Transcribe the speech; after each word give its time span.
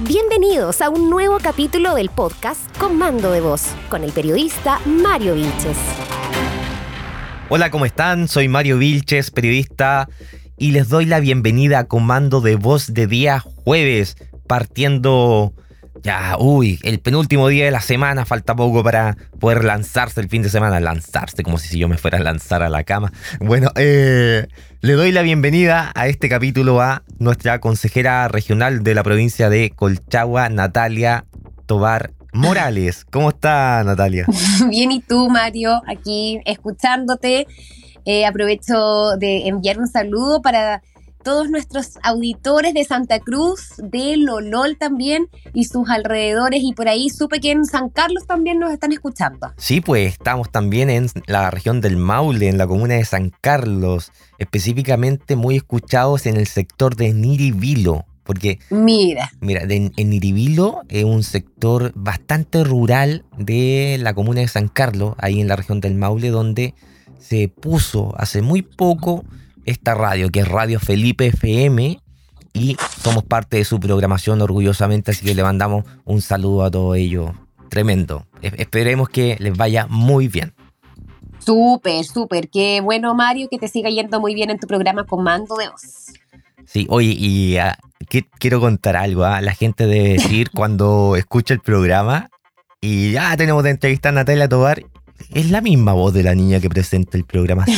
Bienvenidos 0.00 0.80
a 0.82 0.90
un 0.90 1.08
nuevo 1.08 1.38
capítulo 1.40 1.94
del 1.94 2.08
podcast 2.08 2.76
Comando 2.78 3.30
de 3.30 3.40
Voz 3.40 3.68
con 3.88 4.02
el 4.02 4.10
periodista 4.10 4.80
Mario 4.86 5.36
Vilches. 5.36 5.78
Hola, 7.48 7.70
¿cómo 7.70 7.86
están? 7.86 8.26
Soy 8.26 8.48
Mario 8.48 8.78
Vilches, 8.78 9.30
periodista, 9.30 10.08
y 10.58 10.72
les 10.72 10.88
doy 10.88 11.04
la 11.04 11.20
bienvenida 11.20 11.78
a 11.78 11.84
Comando 11.84 12.40
de 12.40 12.56
Voz 12.56 12.92
de 12.92 13.06
día 13.06 13.38
jueves, 13.38 14.16
partiendo 14.48 15.54
ya, 16.02 16.36
uy, 16.38 16.80
el 16.82 16.98
penúltimo 16.98 17.46
día 17.48 17.64
de 17.64 17.70
la 17.70 17.80
semana, 17.80 18.26
falta 18.26 18.56
poco 18.56 18.82
para 18.82 19.16
poder 19.38 19.64
lanzarse 19.64 20.20
el 20.20 20.28
fin 20.28 20.42
de 20.42 20.50
semana, 20.50 20.80
lanzarse 20.80 21.42
como 21.44 21.56
si 21.56 21.78
yo 21.78 21.88
me 21.88 21.96
fuera 21.98 22.18
a 22.18 22.20
lanzar 22.20 22.62
a 22.62 22.68
la 22.68 22.82
cama. 22.84 23.12
Bueno, 23.40 23.70
eh, 23.76 24.48
le 24.84 24.92
doy 24.92 25.12
la 25.12 25.22
bienvenida 25.22 25.90
a 25.94 26.08
este 26.08 26.28
capítulo 26.28 26.82
a 26.82 27.04
nuestra 27.18 27.58
consejera 27.58 28.28
regional 28.28 28.82
de 28.82 28.94
la 28.94 29.02
provincia 29.02 29.48
de 29.48 29.70
Colchagua, 29.70 30.50
Natalia 30.50 31.24
Tobar 31.64 32.12
Morales. 32.34 33.06
¿Cómo 33.10 33.30
está 33.30 33.82
Natalia? 33.82 34.26
Bien, 34.68 34.92
¿y 34.92 35.00
tú, 35.00 35.30
Mario? 35.30 35.80
Aquí 35.86 36.38
escuchándote. 36.44 37.46
Eh, 38.04 38.26
aprovecho 38.26 39.16
de 39.16 39.48
enviar 39.48 39.78
un 39.78 39.88
saludo 39.88 40.42
para 40.42 40.82
todos 41.24 41.50
nuestros 41.50 41.98
auditores 42.02 42.74
de 42.74 42.84
Santa 42.84 43.18
Cruz, 43.18 43.74
de 43.78 44.16
Lolol 44.18 44.76
también 44.78 45.26
y 45.54 45.64
sus 45.64 45.88
alrededores 45.88 46.60
y 46.62 46.74
por 46.74 46.86
ahí 46.86 47.08
supe 47.08 47.40
que 47.40 47.50
en 47.50 47.64
San 47.64 47.88
Carlos 47.88 48.26
también 48.26 48.60
nos 48.60 48.72
están 48.72 48.92
escuchando. 48.92 49.52
Sí, 49.56 49.80
pues 49.80 50.12
estamos 50.12 50.52
también 50.52 50.90
en 50.90 51.08
la 51.26 51.50
región 51.50 51.80
del 51.80 51.96
Maule, 51.96 52.48
en 52.48 52.58
la 52.58 52.66
comuna 52.66 52.94
de 52.94 53.04
San 53.04 53.32
Carlos, 53.40 54.12
específicamente 54.38 55.34
muy 55.34 55.56
escuchados 55.56 56.26
en 56.26 56.36
el 56.36 56.46
sector 56.46 56.94
de 56.94 57.12
Niribilo. 57.12 58.04
Porque, 58.22 58.58
mira, 58.70 59.32
mira 59.40 59.62
en 59.68 59.92
Niribilo 59.96 60.82
es 60.88 61.04
un 61.04 61.22
sector 61.22 61.92
bastante 61.94 62.64
rural 62.64 63.24
de 63.36 63.98
la 64.00 64.14
comuna 64.14 64.40
de 64.40 64.48
San 64.48 64.68
Carlos, 64.68 65.14
ahí 65.18 65.40
en 65.40 65.48
la 65.48 65.56
región 65.56 65.80
del 65.80 65.94
Maule, 65.94 66.30
donde 66.30 66.74
se 67.18 67.48
puso 67.48 68.14
hace 68.18 68.42
muy 68.42 68.62
poco 68.62 69.24
esta 69.64 69.94
radio, 69.94 70.30
que 70.30 70.40
es 70.40 70.48
Radio 70.48 70.80
Felipe 70.80 71.26
FM, 71.26 71.98
y 72.52 72.76
somos 73.02 73.24
parte 73.24 73.56
de 73.56 73.64
su 73.64 73.80
programación 73.80 74.40
orgullosamente, 74.40 75.10
así 75.10 75.24
que 75.24 75.34
le 75.34 75.42
mandamos 75.42 75.84
un 76.04 76.22
saludo 76.22 76.64
a 76.64 76.70
todo 76.70 76.94
ello. 76.94 77.34
Tremendo. 77.68 78.26
Esperemos 78.40 79.08
que 79.08 79.36
les 79.40 79.56
vaya 79.56 79.86
muy 79.88 80.28
bien. 80.28 80.54
Súper, 81.40 82.04
súper. 82.04 82.48
Qué 82.48 82.80
bueno, 82.80 83.14
Mario, 83.14 83.48
que 83.50 83.58
te 83.58 83.68
siga 83.68 83.90
yendo 83.90 84.20
muy 84.20 84.34
bien 84.34 84.50
en 84.50 84.58
tu 84.58 84.66
programa 84.66 85.04
Comando 85.04 85.56
de 85.56 85.68
Voz. 85.68 86.12
Sí, 86.64 86.86
oye, 86.88 87.14
y 87.18 87.56
ah, 87.58 87.76
quiero 88.38 88.60
contar 88.60 88.96
algo. 88.96 89.24
¿ah? 89.24 89.40
La 89.40 89.52
gente 89.52 89.86
debe 89.86 90.10
decir 90.10 90.50
cuando 90.54 91.16
escucha 91.16 91.52
el 91.52 91.60
programa 91.60 92.30
y 92.80 93.12
ya 93.12 93.36
tenemos 93.36 93.64
de 93.64 93.70
entrevista 93.70 94.10
a 94.10 94.12
Natalia 94.12 94.48
Tobar 94.48 94.84
es 95.32 95.50
la 95.50 95.60
misma 95.60 95.92
voz 95.92 96.12
de 96.12 96.22
la 96.22 96.34
niña 96.34 96.60
que 96.60 96.68
presenta 96.68 97.16
el 97.16 97.24
programa, 97.24 97.64
sí. 97.66 97.72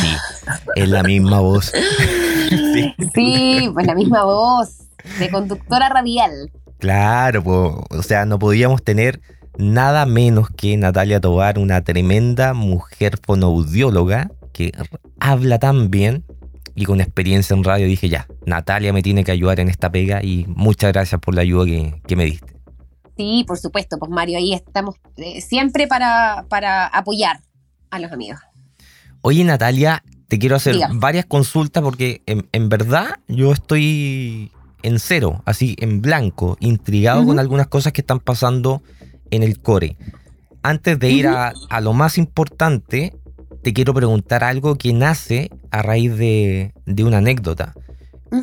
es 0.76 0.88
la 0.88 1.02
misma 1.02 1.40
voz. 1.40 1.72
sí. 3.14 3.70
pues 3.72 3.86
la 3.86 3.94
misma 3.94 4.24
voz 4.24 4.78
de 5.18 5.30
conductora 5.30 5.88
radial. 5.88 6.50
Claro, 6.78 7.42
pues, 7.42 8.00
o 8.00 8.02
sea, 8.02 8.24
no 8.24 8.38
podíamos 8.38 8.82
tener 8.82 9.20
nada 9.58 10.06
menos 10.06 10.50
que 10.50 10.76
Natalia 10.76 11.20
Tobar, 11.20 11.58
una 11.58 11.82
tremenda 11.82 12.52
mujer 12.52 13.18
fonoaudióloga 13.22 14.30
que 14.52 14.72
habla 15.18 15.58
tan 15.58 15.90
bien 15.90 16.24
y 16.74 16.84
con 16.84 17.00
experiencia 17.00 17.54
en 17.54 17.64
radio. 17.64 17.86
Dije, 17.86 18.08
ya, 18.08 18.26
Natalia 18.44 18.92
me 18.92 19.02
tiene 19.02 19.24
que 19.24 19.32
ayudar 19.32 19.60
en 19.60 19.68
esta 19.68 19.90
pega 19.90 20.22
y 20.22 20.44
muchas 20.48 20.92
gracias 20.92 21.20
por 21.20 21.34
la 21.34 21.42
ayuda 21.42 21.64
que 22.06 22.16
me 22.16 22.24
diste. 22.24 22.55
Sí, 23.16 23.44
por 23.46 23.58
supuesto, 23.58 23.98
pues 23.98 24.10
Mario, 24.10 24.38
ahí 24.38 24.52
estamos 24.52 24.96
eh, 25.16 25.40
siempre 25.40 25.86
para, 25.86 26.44
para 26.48 26.86
apoyar 26.86 27.40
a 27.90 27.98
los 27.98 28.12
amigos. 28.12 28.40
Oye, 29.22 29.42
Natalia, 29.42 30.02
te 30.28 30.38
quiero 30.38 30.56
hacer 30.56 30.76
varias 30.92 31.24
consultas 31.24 31.82
porque 31.82 32.22
en, 32.26 32.68
verdad 32.68 33.18
yo 33.26 33.52
estoy 33.52 34.52
en 34.82 34.98
cero, 34.98 35.42
así 35.46 35.76
en 35.78 36.02
blanco, 36.02 36.56
intrigado 36.60 37.24
con 37.24 37.38
algunas 37.38 37.68
cosas 37.68 37.92
que 37.92 38.02
están 38.02 38.20
pasando 38.20 38.82
en 39.30 39.42
el 39.42 39.60
core. 39.60 39.96
Antes 40.62 40.98
de 40.98 41.10
ir 41.10 41.28
a, 41.28 41.52
a, 41.70 41.80
lo 41.80 41.92
más 41.92 42.18
importante, 42.18 43.14
te 43.62 43.72
quiero 43.72 43.94
preguntar 43.94 44.44
algo 44.44 44.76
que 44.76 44.92
nace 44.92 45.50
a 45.70 45.82
raíz 45.82 46.16
de, 46.16 46.74
de 46.84 47.04
una 47.04 47.18
anécdota 47.18 47.74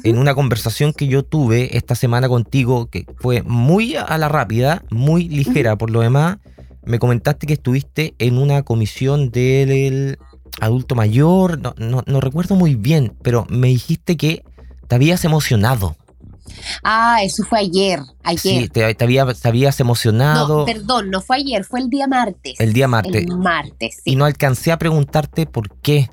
en 0.03 0.17
una 0.17 0.33
conversación 0.35 0.93
que 0.93 1.07
yo 1.07 1.23
tuve 1.23 1.77
esta 1.77 1.95
semana 1.95 2.29
contigo, 2.29 2.87
que 2.87 3.05
fue 3.17 3.43
muy 3.43 3.95
a 3.95 4.17
la 4.17 4.29
rápida, 4.29 4.83
muy 4.89 5.27
ligera 5.27 5.75
por 5.75 5.89
lo 5.89 6.01
demás, 6.01 6.37
me 6.85 6.99
comentaste 6.99 7.47
que 7.47 7.53
estuviste 7.53 8.13
en 8.19 8.37
una 8.37 8.63
comisión 8.63 9.31
del 9.31 10.17
adulto 10.59 10.95
mayor, 10.95 11.59
no, 11.59 12.03
no, 12.05 12.21
recuerdo 12.21 12.55
muy 12.55 12.75
bien, 12.75 13.15
pero 13.21 13.45
me 13.49 13.67
dijiste 13.67 14.17
que 14.17 14.43
te 14.87 14.95
habías 14.95 15.25
emocionado. 15.25 15.95
Ah, 16.83 17.19
eso 17.23 17.43
fue 17.43 17.59
ayer. 17.59 17.99
ayer. 18.23 18.63
Sí, 18.63 18.69
te, 18.69 18.95
habías 19.43 19.79
emocionado. 19.79 20.59
No, 20.59 20.65
perdón, 20.65 21.09
no 21.09 21.21
fue 21.21 21.37
ayer, 21.37 21.63
fue 21.63 21.79
el 21.79 21.89
día 21.89 22.07
martes. 22.07 22.59
El 22.59 22.73
día 22.73 22.87
martes. 22.87 23.23
El 23.23 23.37
martes, 23.37 23.95
sí. 24.03 24.11
Y 24.11 24.15
no 24.15 24.25
alcancé 24.25 24.71
a 24.71 24.77
preguntarte 24.77 25.45
por 25.45 25.69
qué. 25.77 26.09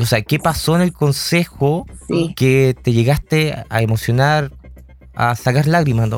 O 0.00 0.06
sea, 0.06 0.22
¿qué 0.22 0.38
pasó 0.38 0.76
en 0.76 0.82
el 0.82 0.92
consejo 0.92 1.86
que 2.36 2.76
te 2.80 2.92
llegaste 2.92 3.64
a 3.68 3.82
emocionar, 3.82 4.52
a 5.14 5.34
sacar 5.34 5.66
lágrimas? 5.66 6.10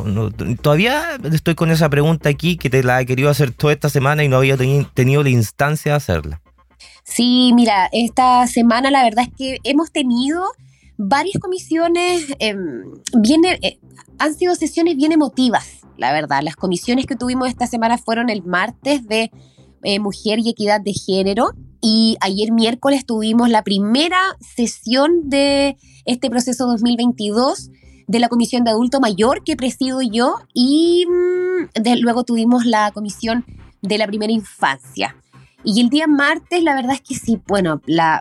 todavía 0.60 1.18
estoy 1.32 1.54
con 1.54 1.70
esa 1.70 1.88
pregunta 1.88 2.28
aquí 2.28 2.56
que 2.56 2.70
te 2.70 2.82
la 2.82 3.00
he 3.00 3.06
querido 3.06 3.30
hacer 3.30 3.52
toda 3.52 3.72
esta 3.72 3.88
semana 3.88 4.24
y 4.24 4.28
no 4.28 4.36
había 4.36 4.56
tenido 4.94 5.22
la 5.22 5.30
instancia 5.30 5.92
de 5.92 5.96
hacerla. 5.96 6.42
Sí, 7.04 7.52
mira, 7.54 7.88
esta 7.92 8.46
semana 8.46 8.90
la 8.90 9.04
verdad 9.04 9.26
es 9.28 9.34
que 9.36 9.58
hemos 9.62 9.92
tenido 9.92 10.44
varias 10.96 11.38
comisiones, 11.40 12.26
eh, 12.40 12.56
han 14.18 14.34
sido 14.34 14.54
sesiones 14.54 14.96
bien 14.96 15.12
emotivas, 15.12 15.80
la 15.96 16.12
verdad. 16.12 16.42
Las 16.42 16.56
comisiones 16.56 17.06
que 17.06 17.16
tuvimos 17.16 17.48
esta 17.48 17.66
semana 17.66 17.98
fueron 17.98 18.30
el 18.30 18.42
martes 18.42 19.06
de 19.06 19.30
eh, 19.82 20.00
Mujer 20.00 20.40
y 20.40 20.50
Equidad 20.50 20.80
de 20.80 20.92
Género, 20.92 21.50
y 21.88 22.16
ayer 22.20 22.50
miércoles 22.50 23.06
tuvimos 23.06 23.48
la 23.48 23.62
primera 23.62 24.18
sesión 24.40 25.30
de 25.30 25.76
este 26.04 26.28
proceso 26.28 26.66
2022 26.66 27.70
de 28.08 28.18
la 28.18 28.28
Comisión 28.28 28.64
de 28.64 28.72
Adulto 28.72 28.98
Mayor 28.98 29.44
que 29.44 29.54
presido 29.54 30.00
yo 30.02 30.34
y 30.52 31.06
mm, 31.06 32.00
luego 32.00 32.24
tuvimos 32.24 32.66
la 32.66 32.90
Comisión 32.90 33.44
de 33.82 33.98
la 33.98 34.08
Primera 34.08 34.32
Infancia. 34.32 35.14
Y 35.62 35.80
el 35.80 35.88
día 35.88 36.08
martes, 36.08 36.60
la 36.64 36.74
verdad 36.74 36.94
es 36.94 37.02
que 37.02 37.14
sí, 37.14 37.40
bueno, 37.46 37.80
la... 37.86 38.20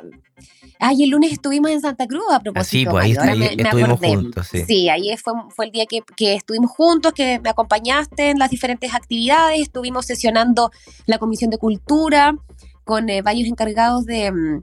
Ay, 0.77 1.03
el 1.03 1.09
lunes 1.09 1.31
estuvimos 1.31 1.71
en 1.71 1.81
Santa 1.81 2.05
Cruz 2.05 2.25
a 2.31 2.39
propósito. 2.41 2.69
Sí, 2.69 2.85
pues 2.85 3.17
ahí, 3.17 3.45
estuvimos 3.57 3.99
juntos. 3.99 4.47
Sí, 4.51 4.63
sí 4.67 4.89
ahí 4.89 5.15
fue, 5.17 5.33
fue 5.49 5.65
el 5.65 5.71
día 5.71 5.87
que, 5.87 6.01
que, 6.15 6.35
estuvimos 6.35 6.69
juntos, 6.69 7.13
que 7.13 7.39
me 7.39 7.49
acompañaste 7.49 8.29
en 8.29 8.37
las 8.37 8.51
diferentes 8.51 8.93
actividades, 8.93 9.61
estuvimos 9.61 10.05
sesionando 10.05 10.71
la 11.07 11.17
Comisión 11.17 11.49
de 11.49 11.57
Cultura, 11.57 12.35
con 12.85 13.09
eh, 13.09 13.21
varios 13.21 13.49
encargados 13.49 14.05
de 14.05 14.31
mm, 14.31 14.61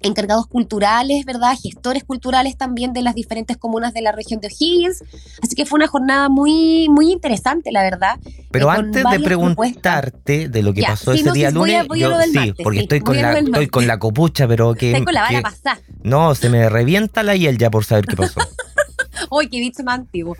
encargados 0.00 0.46
culturales, 0.46 1.24
¿verdad? 1.24 1.56
Gestores 1.60 2.04
culturales 2.04 2.56
también 2.56 2.92
de 2.92 3.02
las 3.02 3.14
diferentes 3.14 3.56
comunas 3.56 3.92
de 3.94 4.02
la 4.02 4.12
región 4.12 4.40
de 4.40 4.48
O'Higgins. 4.48 5.02
Así 5.42 5.54
que 5.56 5.66
fue 5.66 5.76
una 5.76 5.86
jornada 5.86 6.28
muy, 6.28 6.88
muy 6.88 7.10
interesante, 7.10 7.72
la 7.72 7.82
verdad. 7.82 8.18
Pero 8.50 8.68
eh, 8.68 8.76
antes 8.76 9.04
de 9.10 9.20
preguntarte 9.20 10.48
de 10.48 10.62
lo 10.62 10.72
que 10.72 10.82
pasó 10.82 11.12
ese 11.12 11.32
día 11.32 11.50
lunes, 11.50 11.86
sí, 12.32 12.54
porque 12.62 12.80
estoy, 12.80 13.00
con 13.00 13.20
la, 13.20 13.38
estoy 13.38 13.66
con 13.68 13.86
la 13.86 13.98
copucha, 13.98 14.46
pero 14.46 14.74
que... 14.74 14.92
Estoy 14.92 15.04
con 15.04 15.14
la 15.14 15.22
bala 15.22 15.42
pasada. 15.42 15.80
No, 16.02 16.34
se 16.34 16.48
me 16.48 16.68
revienta 16.68 17.22
la 17.22 17.34
hiel 17.34 17.58
ya 17.58 17.70
por 17.70 17.84
saber 17.84 18.06
qué 18.06 18.16
pasó. 18.16 18.40
Uy, 19.30 19.48
qué 19.48 19.58
bicho 19.60 19.82
más 19.82 20.00
antiguo. 20.00 20.36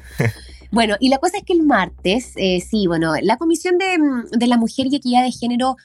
Bueno, 0.70 0.96
y 0.98 1.08
la 1.08 1.18
cosa 1.18 1.38
es 1.38 1.44
que 1.44 1.52
el 1.52 1.62
martes, 1.62 2.32
eh, 2.36 2.60
sí, 2.60 2.86
bueno, 2.86 3.14
la 3.22 3.36
Comisión 3.36 3.78
de, 3.78 3.98
mm, 3.98 4.38
de 4.38 4.46
la 4.46 4.56
Mujer 4.56 4.88
y 4.90 4.96
Equidad 4.96 5.22
de 5.22 5.30
Género 5.30 5.76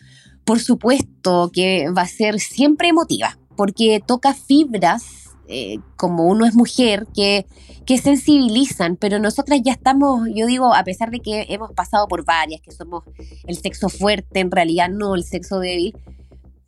por 0.50 0.60
supuesto 0.60 1.52
que 1.54 1.92
va 1.96 2.02
a 2.02 2.08
ser 2.08 2.40
siempre 2.40 2.88
emotiva, 2.88 3.38
porque 3.56 4.02
toca 4.04 4.34
fibras, 4.34 5.36
eh, 5.48 5.78
como 5.96 6.26
uno 6.26 6.44
es 6.44 6.56
mujer, 6.56 7.06
que, 7.14 7.46
que 7.86 8.00
sensibilizan, 8.00 8.96
pero 8.96 9.20
nosotras 9.20 9.62
ya 9.64 9.74
estamos, 9.74 10.28
yo 10.34 10.48
digo, 10.48 10.74
a 10.74 10.84
pesar 10.84 11.12
de 11.12 11.20
que 11.20 11.46
hemos 11.50 11.72
pasado 11.74 12.08
por 12.08 12.26
varias, 12.26 12.62
que 12.62 12.72
somos 12.72 13.04
el 13.46 13.58
sexo 13.60 13.90
fuerte, 13.90 14.40
en 14.40 14.50
realidad 14.50 14.90
no 14.90 15.14
el 15.14 15.24
sexo 15.24 15.60
débil, 15.60 15.96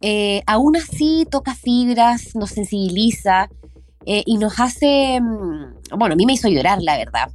eh, 0.02 0.44
aún 0.46 0.76
así 0.76 1.26
toca 1.32 1.56
fibras, 1.56 2.36
nos 2.36 2.52
sensibiliza 2.52 3.50
eh, 4.06 4.22
y 4.28 4.38
nos 4.38 4.60
hace, 4.60 5.20
mm, 5.20 5.98
bueno, 5.98 6.14
a 6.14 6.16
mí 6.16 6.28
me 6.28 6.34
hizo 6.34 6.50
llorar, 6.50 6.84
la 6.84 6.98
verdad. 6.98 7.32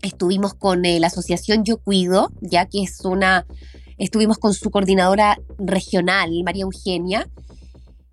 Estuvimos 0.00 0.54
con 0.54 0.80
la 0.82 1.06
asociación 1.06 1.64
Yo 1.64 1.76
Cuido, 1.76 2.32
ya 2.40 2.64
que 2.64 2.82
es 2.82 3.04
una 3.04 3.44
Estuvimos 4.02 4.38
con 4.38 4.52
su 4.52 4.68
coordinadora 4.72 5.38
regional, 5.58 6.42
María 6.44 6.64
Eugenia, 6.64 7.28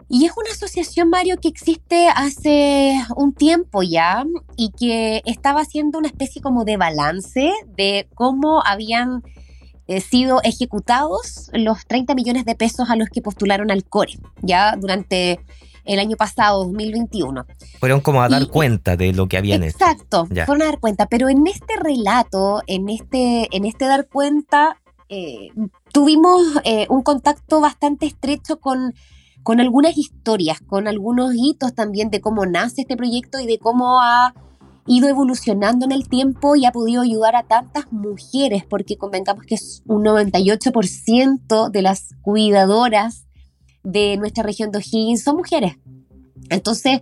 Y 0.08 0.26
es 0.26 0.32
una 0.38 0.52
asociación, 0.52 1.10
Mario, 1.10 1.38
que 1.42 1.48
existe 1.48 2.10
hace 2.10 2.94
un 3.16 3.34
tiempo 3.34 3.82
ya 3.82 4.24
y 4.56 4.70
que 4.70 5.24
estaba 5.26 5.62
haciendo 5.62 5.98
una 5.98 6.08
especie 6.08 6.44
como 6.44 6.64
de 6.64 6.78
balance 6.78 7.52
de 7.76 8.08
cómo 8.14 8.62
habían 8.64 9.24
eh, 9.88 10.00
sido 10.00 10.42
ejecutados 10.44 11.50
los 11.54 11.88
30 11.88 12.14
millones 12.14 12.46
de 12.46 12.54
pesos 12.54 12.92
a 12.92 12.96
los 12.96 13.10
que 13.10 13.24
postularon 13.24 13.72
al 13.72 13.84
CORE, 13.84 14.14
ya 14.44 14.76
durante 14.78 15.40
el 15.86 16.00
año 16.00 16.18
pasado, 16.18 16.66
2021. 16.66 17.48
Fueron 17.80 18.02
como 18.02 18.22
a 18.22 18.30
dar 18.30 18.48
cuenta 18.48 18.96
de 18.96 19.12
lo 19.12 19.28
que 19.28 19.38
habían 19.38 19.64
hecho. 19.64 19.78
Exacto, 19.80 20.28
fueron 20.28 20.62
a 20.62 20.66
dar 20.66 20.80
cuenta, 20.80 21.08
pero 21.08 21.30
en 21.30 21.48
este 21.48 21.78
relato, 21.82 22.62
en 22.68 22.90
este, 22.90 23.48
en 23.56 23.66
este 23.66 23.86
dar 23.86 24.08
cuenta, 24.08 24.79
eh, 25.10 25.50
tuvimos 25.92 26.42
eh, 26.64 26.88
un 26.90 27.02
contacto 27.02 27.62
bastante 27.62 28.06
estrecho 28.06 28.60
con 28.60 28.94
con 29.44 29.60
algunas 29.60 29.98
historias, 29.98 30.60
con 30.62 30.88
algunos 30.88 31.34
hitos 31.36 31.74
también 31.74 32.10
de 32.10 32.22
cómo 32.22 32.46
nace 32.46 32.82
este 32.82 32.98
proyecto 32.98 33.40
y 33.40 33.48
de 33.48 33.58
cómo 33.58 34.00
ha 34.02 34.34
ido 34.86 35.08
evolucionando 35.08 35.86
en 35.86 35.92
el 35.92 36.10
tiempo 36.10 36.56
y 36.56 36.66
ha 36.66 36.72
podido 36.72 37.02
ayudar 37.02 37.36
a 37.36 37.44
tantas 37.44 37.92
mujeres, 37.92 38.66
porque 38.66 38.98
convengamos 38.98 39.46
que 39.46 39.56
es 39.56 39.84
un 39.86 40.04
98% 40.04 41.70
de 41.70 41.82
las 41.82 42.16
cuidadoras 42.22 43.28
de 43.84 44.18
nuestra 44.18 44.44
región 44.44 44.72
de 44.72 44.80
O'Higgins 44.80 45.24
son 45.24 45.38
mujeres. 45.38 45.78
Entonces, 46.50 47.02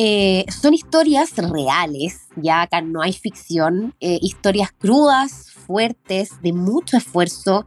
eh, 0.00 0.44
son 0.48 0.74
historias 0.74 1.34
reales, 1.34 2.28
ya 2.36 2.62
acá 2.62 2.80
no 2.80 3.02
hay 3.02 3.12
ficción, 3.12 3.96
eh, 3.98 4.16
historias 4.22 4.70
crudas, 4.70 5.50
fuertes, 5.50 6.40
de 6.40 6.52
mucho 6.52 6.96
esfuerzo, 6.96 7.66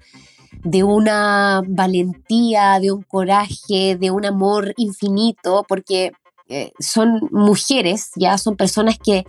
de 0.63 0.81
una 0.85 1.61
valentía, 1.67 2.79
de 2.79 2.93
un 2.93 3.01
coraje, 3.01 3.97
de 3.99 4.11
un 4.11 4.25
amor 4.25 4.73
infinito, 4.77 5.65
porque 5.67 6.13
eh, 6.47 6.71
son 6.79 7.19
mujeres, 7.31 8.11
ya 8.15 8.37
son 8.37 8.55
personas 8.55 8.97
que 8.97 9.25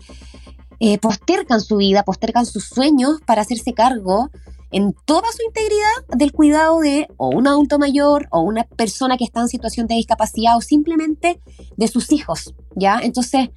postergan 1.01 1.61
su 1.61 1.79
vida, 1.79 2.05
postergan 2.05 2.47
sus 2.47 2.67
sueños 2.67 3.21
para 3.27 3.43
hacerse 3.43 3.73
cargo 3.73 4.31
en 4.73 4.95
toda 5.05 5.29
su 5.31 5.43
integridad 5.47 6.17
del 6.17 6.33
cuidado 6.33 6.81
de 6.81 7.07
o 7.19 7.29
un 7.29 7.47
adulto 7.47 7.79
mayor 7.79 8.27
o 8.31 8.41
una 8.41 8.65
persona 8.65 9.17
que 9.19 9.25
está 9.25 9.41
en 9.41 9.49
situación 9.49 9.87
de 9.87 9.95
discapacidad 9.97 10.57
o 10.57 10.63
simplemente 10.63 11.41
de 11.77 11.89
sus 11.89 12.11
hijos, 12.11 12.55
¿ya? 12.75 12.99
Entonces, 13.03 13.51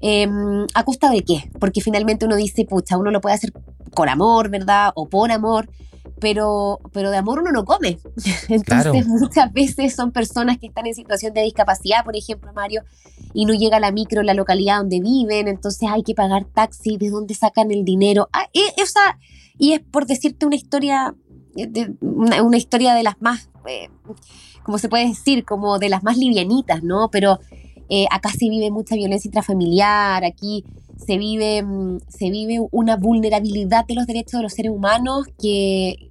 em, 0.00 0.66
¿a 0.74 0.84
costa 0.84 1.10
de 1.10 1.24
qué? 1.24 1.50
Porque 1.58 1.80
finalmente 1.80 2.26
uno 2.26 2.36
dice, 2.36 2.66
pucha, 2.66 2.98
uno 2.98 3.10
lo 3.10 3.20
puede 3.20 3.36
hacer 3.36 3.52
con 3.94 4.10
amor, 4.10 4.50
¿verdad? 4.50 4.92
O 4.94 5.08
por 5.08 5.32
amor, 5.32 5.70
pero, 6.20 6.80
pero 6.92 7.10
de 7.10 7.16
amor 7.16 7.40
uno 7.40 7.50
no 7.50 7.64
come. 7.64 7.98
Entonces 8.48 9.06
muchas 9.06 9.50
veces 9.52 9.94
son 9.94 10.12
personas 10.12 10.58
que 10.58 10.66
están 10.66 10.86
en 10.86 10.94
situación 10.94 11.32
de 11.32 11.42
discapacidad, 11.42 12.04
por 12.04 12.14
ejemplo, 12.14 12.52
Mario, 12.52 12.82
y 13.32 13.46
no 13.46 13.54
llega 13.54 13.80
la 13.80 13.90
micro 13.90 14.20
en 14.20 14.26
la 14.26 14.34
localidad 14.34 14.78
donde 14.78 15.00
viven, 15.00 15.48
entonces 15.48 15.88
hay 15.90 16.02
que 16.02 16.14
pagar 16.14 16.44
taxi, 16.44 16.98
¿de 16.98 17.08
dónde 17.08 17.34
sacan 17.34 17.70
el 17.70 17.84
dinero? 17.84 18.28
Ah, 18.34 18.48
y, 18.52 18.62
y 19.58 19.72
es 19.72 19.80
por 19.80 20.06
decirte 20.06 20.46
una 20.46 20.56
historia, 20.56 21.14
de, 21.54 21.94
una, 22.00 22.56
historia 22.56 22.94
de 22.94 23.02
las 23.02 23.20
más, 23.20 23.50
eh, 23.68 23.88
como 24.62 24.78
se 24.78 24.88
puede 24.88 25.08
decir, 25.08 25.44
como 25.44 25.78
de 25.78 25.88
las 25.88 26.02
más 26.02 26.16
livianitas, 26.16 26.82
¿no? 26.82 27.10
Pero 27.10 27.38
eh, 27.88 28.06
acá 28.10 28.30
se 28.30 28.48
vive 28.48 28.70
mucha 28.70 28.94
violencia 28.94 29.28
intrafamiliar, 29.28 30.24
aquí 30.24 30.64
se 31.04 31.16
vive, 31.16 31.62
mm, 31.62 32.00
se 32.08 32.30
vive 32.30 32.58
una 32.70 32.96
vulnerabilidad 32.96 33.86
de 33.86 33.94
los 33.94 34.06
derechos 34.06 34.38
de 34.38 34.42
los 34.42 34.52
seres 34.52 34.72
humanos 34.72 35.26
que, 35.40 36.10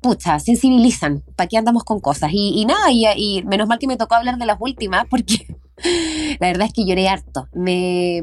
pucha, 0.00 0.38
sensibilizan. 0.38 1.22
¿Para 1.36 1.48
qué 1.48 1.56
andamos 1.56 1.84
con 1.84 2.00
cosas? 2.00 2.30
Y, 2.32 2.64
nada, 2.66 2.90
y, 2.90 3.42
menos 3.44 3.68
mal 3.68 3.78
que 3.78 3.86
me 3.86 3.96
tocó 3.96 4.16
hablar 4.16 4.38
de 4.38 4.46
las 4.46 4.58
últimas, 4.60 5.06
porque 5.08 5.46
la 6.40 6.48
verdad 6.48 6.66
es 6.66 6.72
que 6.72 6.84
lloré 6.84 7.08
harto. 7.08 7.48
Me, 7.54 8.22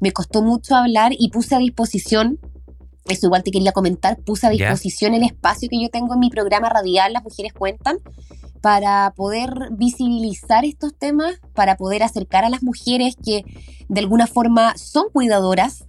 me 0.00 0.12
costó 0.12 0.42
mucho 0.42 0.74
hablar 0.74 1.12
y 1.18 1.30
puse 1.30 1.54
a 1.54 1.58
disposición 1.58 2.38
eso 3.08 3.26
igual 3.26 3.42
te 3.42 3.50
quería 3.50 3.72
comentar, 3.72 4.18
puse 4.18 4.46
a 4.46 4.50
disposición 4.50 5.14
el 5.14 5.24
espacio 5.24 5.68
que 5.68 5.80
yo 5.80 5.88
tengo 5.90 6.14
en 6.14 6.20
mi 6.20 6.30
programa 6.30 6.68
radial, 6.68 7.12
Las 7.12 7.24
Mujeres 7.24 7.52
Cuentan, 7.52 7.98
para 8.60 9.12
poder 9.16 9.70
visibilizar 9.72 10.64
estos 10.64 10.94
temas, 10.94 11.40
para 11.54 11.76
poder 11.76 12.02
acercar 12.02 12.44
a 12.44 12.48
las 12.48 12.62
mujeres 12.62 13.16
que 13.16 13.44
de 13.88 14.00
alguna 14.00 14.26
forma 14.26 14.76
son 14.76 15.08
cuidadoras, 15.12 15.86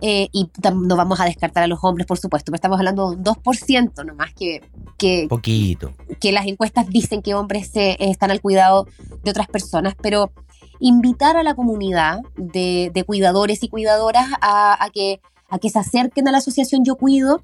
eh, 0.00 0.28
y 0.32 0.48
no 0.72 0.94
vamos 0.94 1.18
a 1.18 1.24
descartar 1.24 1.64
a 1.64 1.66
los 1.66 1.80
hombres, 1.82 2.06
por 2.06 2.18
supuesto, 2.18 2.52
pero 2.52 2.56
estamos 2.56 2.78
hablando 2.78 3.10
de 3.10 3.16
un 3.16 3.24
2% 3.24 4.04
nomás 4.06 4.32
que, 4.32 4.62
que, 4.96 5.26
Poquito. 5.28 5.92
que 6.20 6.30
las 6.30 6.46
encuestas 6.46 6.88
dicen 6.88 7.20
que 7.20 7.34
hombres 7.34 7.72
están 7.74 8.30
al 8.30 8.40
cuidado 8.40 8.86
de 9.24 9.30
otras 9.30 9.48
personas, 9.48 9.94
pero 10.00 10.30
invitar 10.78 11.36
a 11.36 11.42
la 11.42 11.54
comunidad 11.54 12.20
de, 12.36 13.04
cuidadores 13.06 13.62
y 13.64 13.68
cuidadoras 13.68 14.28
a, 14.40 14.88
que, 14.92 15.20
a 15.48 15.58
que 15.58 15.70
se 15.70 15.78
acerquen 15.78 16.28
a 16.28 16.32
la 16.32 16.38
asociación 16.38 16.84
Yo 16.84 16.96
Cuido, 16.96 17.42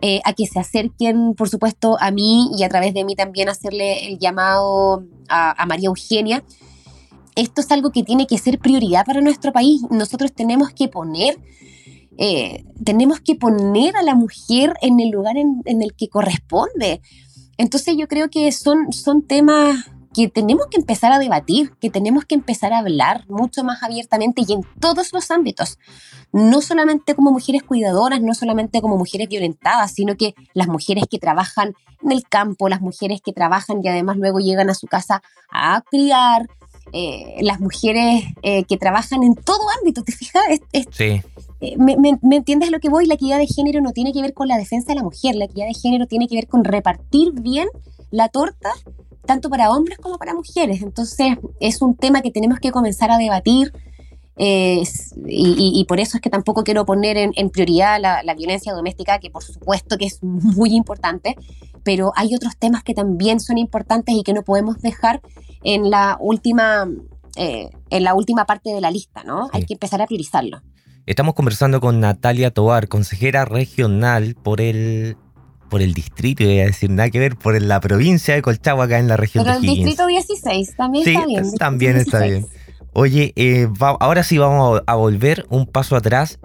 eh, 0.00 0.20
a 0.24 0.32
que 0.32 0.46
se 0.46 0.58
acerquen, 0.58 1.34
por 1.34 1.48
supuesto, 1.48 1.96
a 2.00 2.10
mí 2.10 2.50
y 2.56 2.64
a 2.64 2.68
través 2.68 2.94
de 2.94 3.04
mí 3.04 3.14
también 3.16 3.48
hacerle 3.48 4.06
el 4.08 4.18
llamado 4.18 5.04
a 5.28 5.66
María 5.66 5.88
Eugenia, 5.88 6.44
esto 7.36 7.60
es 7.60 7.70
algo 7.70 7.92
que 7.92 8.02
tiene 8.02 8.26
que 8.26 8.38
ser 8.38 8.58
prioridad 8.58 9.04
para 9.04 9.20
nuestro 9.20 9.52
país. 9.52 9.82
Nosotros 9.90 10.32
tenemos 10.32 10.70
que 10.70 10.88
poner, 10.88 11.38
eh, 12.16 12.64
tenemos 12.82 13.20
que 13.20 13.36
poner 13.36 13.94
a 13.94 14.02
la 14.02 14.14
mujer 14.14 14.72
en 14.80 14.98
el 15.00 15.10
lugar 15.10 15.36
en, 15.36 15.62
el 15.66 15.94
que 15.94 16.08
corresponde. 16.08 17.02
Entonces 17.58 17.94
yo 17.96 18.08
creo 18.08 18.30
que 18.30 18.50
son, 18.52 18.90
son 18.90 19.22
temas 19.22 19.84
que 20.16 20.28
tenemos 20.28 20.68
que 20.70 20.78
empezar 20.78 21.12
a 21.12 21.18
debatir, 21.18 21.74
que 21.78 21.90
tenemos 21.90 22.24
que 22.24 22.34
empezar 22.34 22.72
a 22.72 22.78
hablar 22.78 23.26
mucho 23.28 23.62
más 23.64 23.82
abiertamente 23.82 24.42
y 24.48 24.54
en 24.54 24.62
todos 24.80 25.12
los 25.12 25.30
ámbitos. 25.30 25.78
No 26.32 26.62
solamente 26.62 27.14
como 27.14 27.32
mujeres 27.32 27.62
cuidadoras, 27.62 28.22
no 28.22 28.32
solamente 28.32 28.80
como 28.80 28.96
mujeres 28.96 29.28
violentadas, 29.28 29.92
sino 29.92 30.16
que 30.16 30.34
las 30.54 30.68
mujeres 30.68 31.04
que 31.10 31.18
trabajan 31.18 31.74
en 32.02 32.12
el 32.12 32.22
campo, 32.26 32.70
las 32.70 32.80
mujeres 32.80 33.20
que 33.20 33.34
trabajan 33.34 33.80
y 33.84 33.88
además 33.88 34.16
luego 34.16 34.38
llegan 34.38 34.70
a 34.70 34.74
su 34.74 34.86
casa 34.86 35.22
a 35.52 35.82
criar, 35.82 36.48
eh, 36.94 37.36
las 37.42 37.60
mujeres 37.60 38.24
eh, 38.42 38.64
que 38.64 38.78
trabajan 38.78 39.22
en 39.22 39.34
todo 39.34 39.60
ámbito, 39.78 40.02
¿te 40.02 40.12
fijas? 40.12 40.44
sí. 40.92 41.20
Eh, 41.60 41.74
me, 41.78 41.96
me, 41.96 42.36
entiendes 42.36 42.70
lo 42.70 42.80
que 42.80 42.90
voy? 42.90 43.06
La 43.06 43.14
equidad 43.14 43.38
de 43.38 43.46
género 43.46 43.80
no 43.80 43.92
tiene 43.92 44.12
que 44.12 44.20
ver 44.20 44.34
con 44.34 44.46
la 44.46 44.58
defensa 44.58 44.88
de 44.88 44.96
la 44.96 45.02
mujer, 45.02 45.34
la 45.36 45.46
equidad 45.46 45.66
de 45.66 45.74
género 45.74 46.06
tiene 46.06 46.28
que 46.28 46.36
ver 46.36 46.48
con 46.48 46.64
repartir 46.64 47.32
bien 47.32 47.68
la 48.10 48.28
torta, 48.28 48.72
tanto 49.26 49.50
para 49.50 49.70
hombres 49.70 49.98
como 49.98 50.18
para 50.18 50.34
mujeres. 50.34 50.82
Entonces, 50.82 51.36
es 51.60 51.82
un 51.82 51.96
tema 51.96 52.22
que 52.22 52.30
tenemos 52.30 52.58
que 52.60 52.70
comenzar 52.70 53.10
a 53.10 53.18
debatir. 53.18 53.72
y, 54.38 55.84
por 55.88 55.98
eso 55.98 56.18
es 56.18 56.20
que 56.20 56.30
tampoco 56.30 56.62
quiero 56.62 56.84
poner 56.84 57.16
en, 57.16 57.50
prioridad 57.50 58.00
la, 58.00 58.22
la, 58.22 58.34
violencia 58.34 58.72
doméstica, 58.72 59.18
que 59.18 59.30
por 59.30 59.42
supuesto 59.42 59.96
que 59.96 60.06
es 60.06 60.22
muy 60.22 60.74
importante, 60.74 61.36
pero 61.86 62.12
hay 62.16 62.34
otros 62.34 62.56
temas 62.56 62.82
que 62.82 62.94
también 62.94 63.40
son 63.40 63.58
importantes 63.58 64.14
y 64.14 64.22
que 64.24 64.34
no 64.34 64.42
podemos 64.42 64.82
dejar 64.82 65.22
en 65.62 65.90
la 65.90 66.16
última, 66.20 66.88
eh, 67.36 67.70
en 67.90 68.04
la 68.04 68.14
última 68.14 68.44
parte 68.44 68.70
de 68.70 68.80
la 68.80 68.90
lista, 68.90 69.24
¿no? 69.24 69.48
Hay 69.52 69.64
que 69.64 69.74
empezar 69.74 70.02
a 70.02 70.06
priorizarlo. 70.06 70.62
Estamos 71.06 71.34
conversando 71.34 71.80
con 71.80 72.00
Natalia 72.00 72.50
Tobar, 72.50 72.88
consejera 72.88 73.44
regional 73.44 74.34
por 74.34 74.60
el 74.60 75.16
por 75.76 75.82
el 75.82 75.92
distrito, 75.92 76.42
voy 76.42 76.60
a 76.60 76.64
decir 76.64 76.88
nada 76.88 77.10
que 77.10 77.18
ver, 77.18 77.36
por 77.36 77.60
la 77.60 77.80
provincia 77.80 78.34
de 78.34 78.40
Colchagua, 78.40 78.86
acá 78.86 78.98
en 78.98 79.08
la 79.08 79.18
región 79.18 79.44
Pero 79.44 79.60
de 79.60 79.66
el 79.66 79.74
distrito 79.74 80.06
16 80.06 80.74
también 80.74 81.06
está 81.06 81.26
bien. 81.26 81.52
También 81.58 81.96
está 81.98 82.20
bien. 82.20 82.46
Oye, 82.94 83.34
eh, 83.36 83.68
ahora 84.00 84.22
sí 84.22 84.38
vamos 84.38 84.80
a 84.86 84.94
volver 84.94 85.44
un 85.50 85.66
paso 85.66 85.94
atrás 85.94 86.38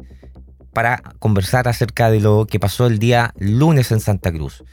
para 0.74 1.02
conversar 1.20 1.70
acerca 1.70 2.12
de 2.12 2.20
lo 2.20 2.46
que 2.46 2.60
pasó 2.60 2.88
el 2.88 3.00
día 3.00 3.34
lunes 3.38 3.94
en 3.94 4.02
Santa 4.02 4.34
Cruz 4.34 4.66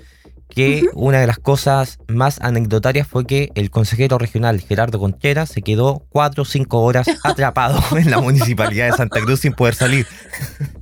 que 0.48 0.86
una 0.94 1.20
de 1.20 1.26
las 1.26 1.38
cosas 1.38 1.98
más 2.08 2.40
anecdotarias 2.40 3.06
fue 3.06 3.26
que 3.26 3.50
el 3.54 3.70
consejero 3.70 4.18
regional 4.18 4.60
Gerardo 4.60 4.98
Conchera 4.98 5.46
se 5.46 5.62
quedó 5.62 6.02
cuatro 6.08 6.42
o 6.42 6.46
cinco 6.46 6.80
horas 6.80 7.06
atrapado 7.24 7.80
en 7.96 8.10
la 8.10 8.20
municipalidad 8.20 8.90
de 8.90 8.96
Santa 8.96 9.20
Cruz 9.20 9.40
sin 9.40 9.52
poder 9.52 9.74
salir. 9.74 10.06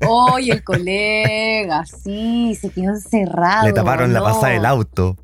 Oye, 0.07 0.53
el 0.53 0.65
colega, 0.65 1.85
sí, 1.87 2.57
se 2.61 2.71
quedó 2.71 2.91
encerrado. 2.91 3.67
Le 3.67 3.73
taparon 3.73 4.13
la 4.13 4.23
pasada 4.23 4.53
del 4.53 4.67
auto. 4.67 5.17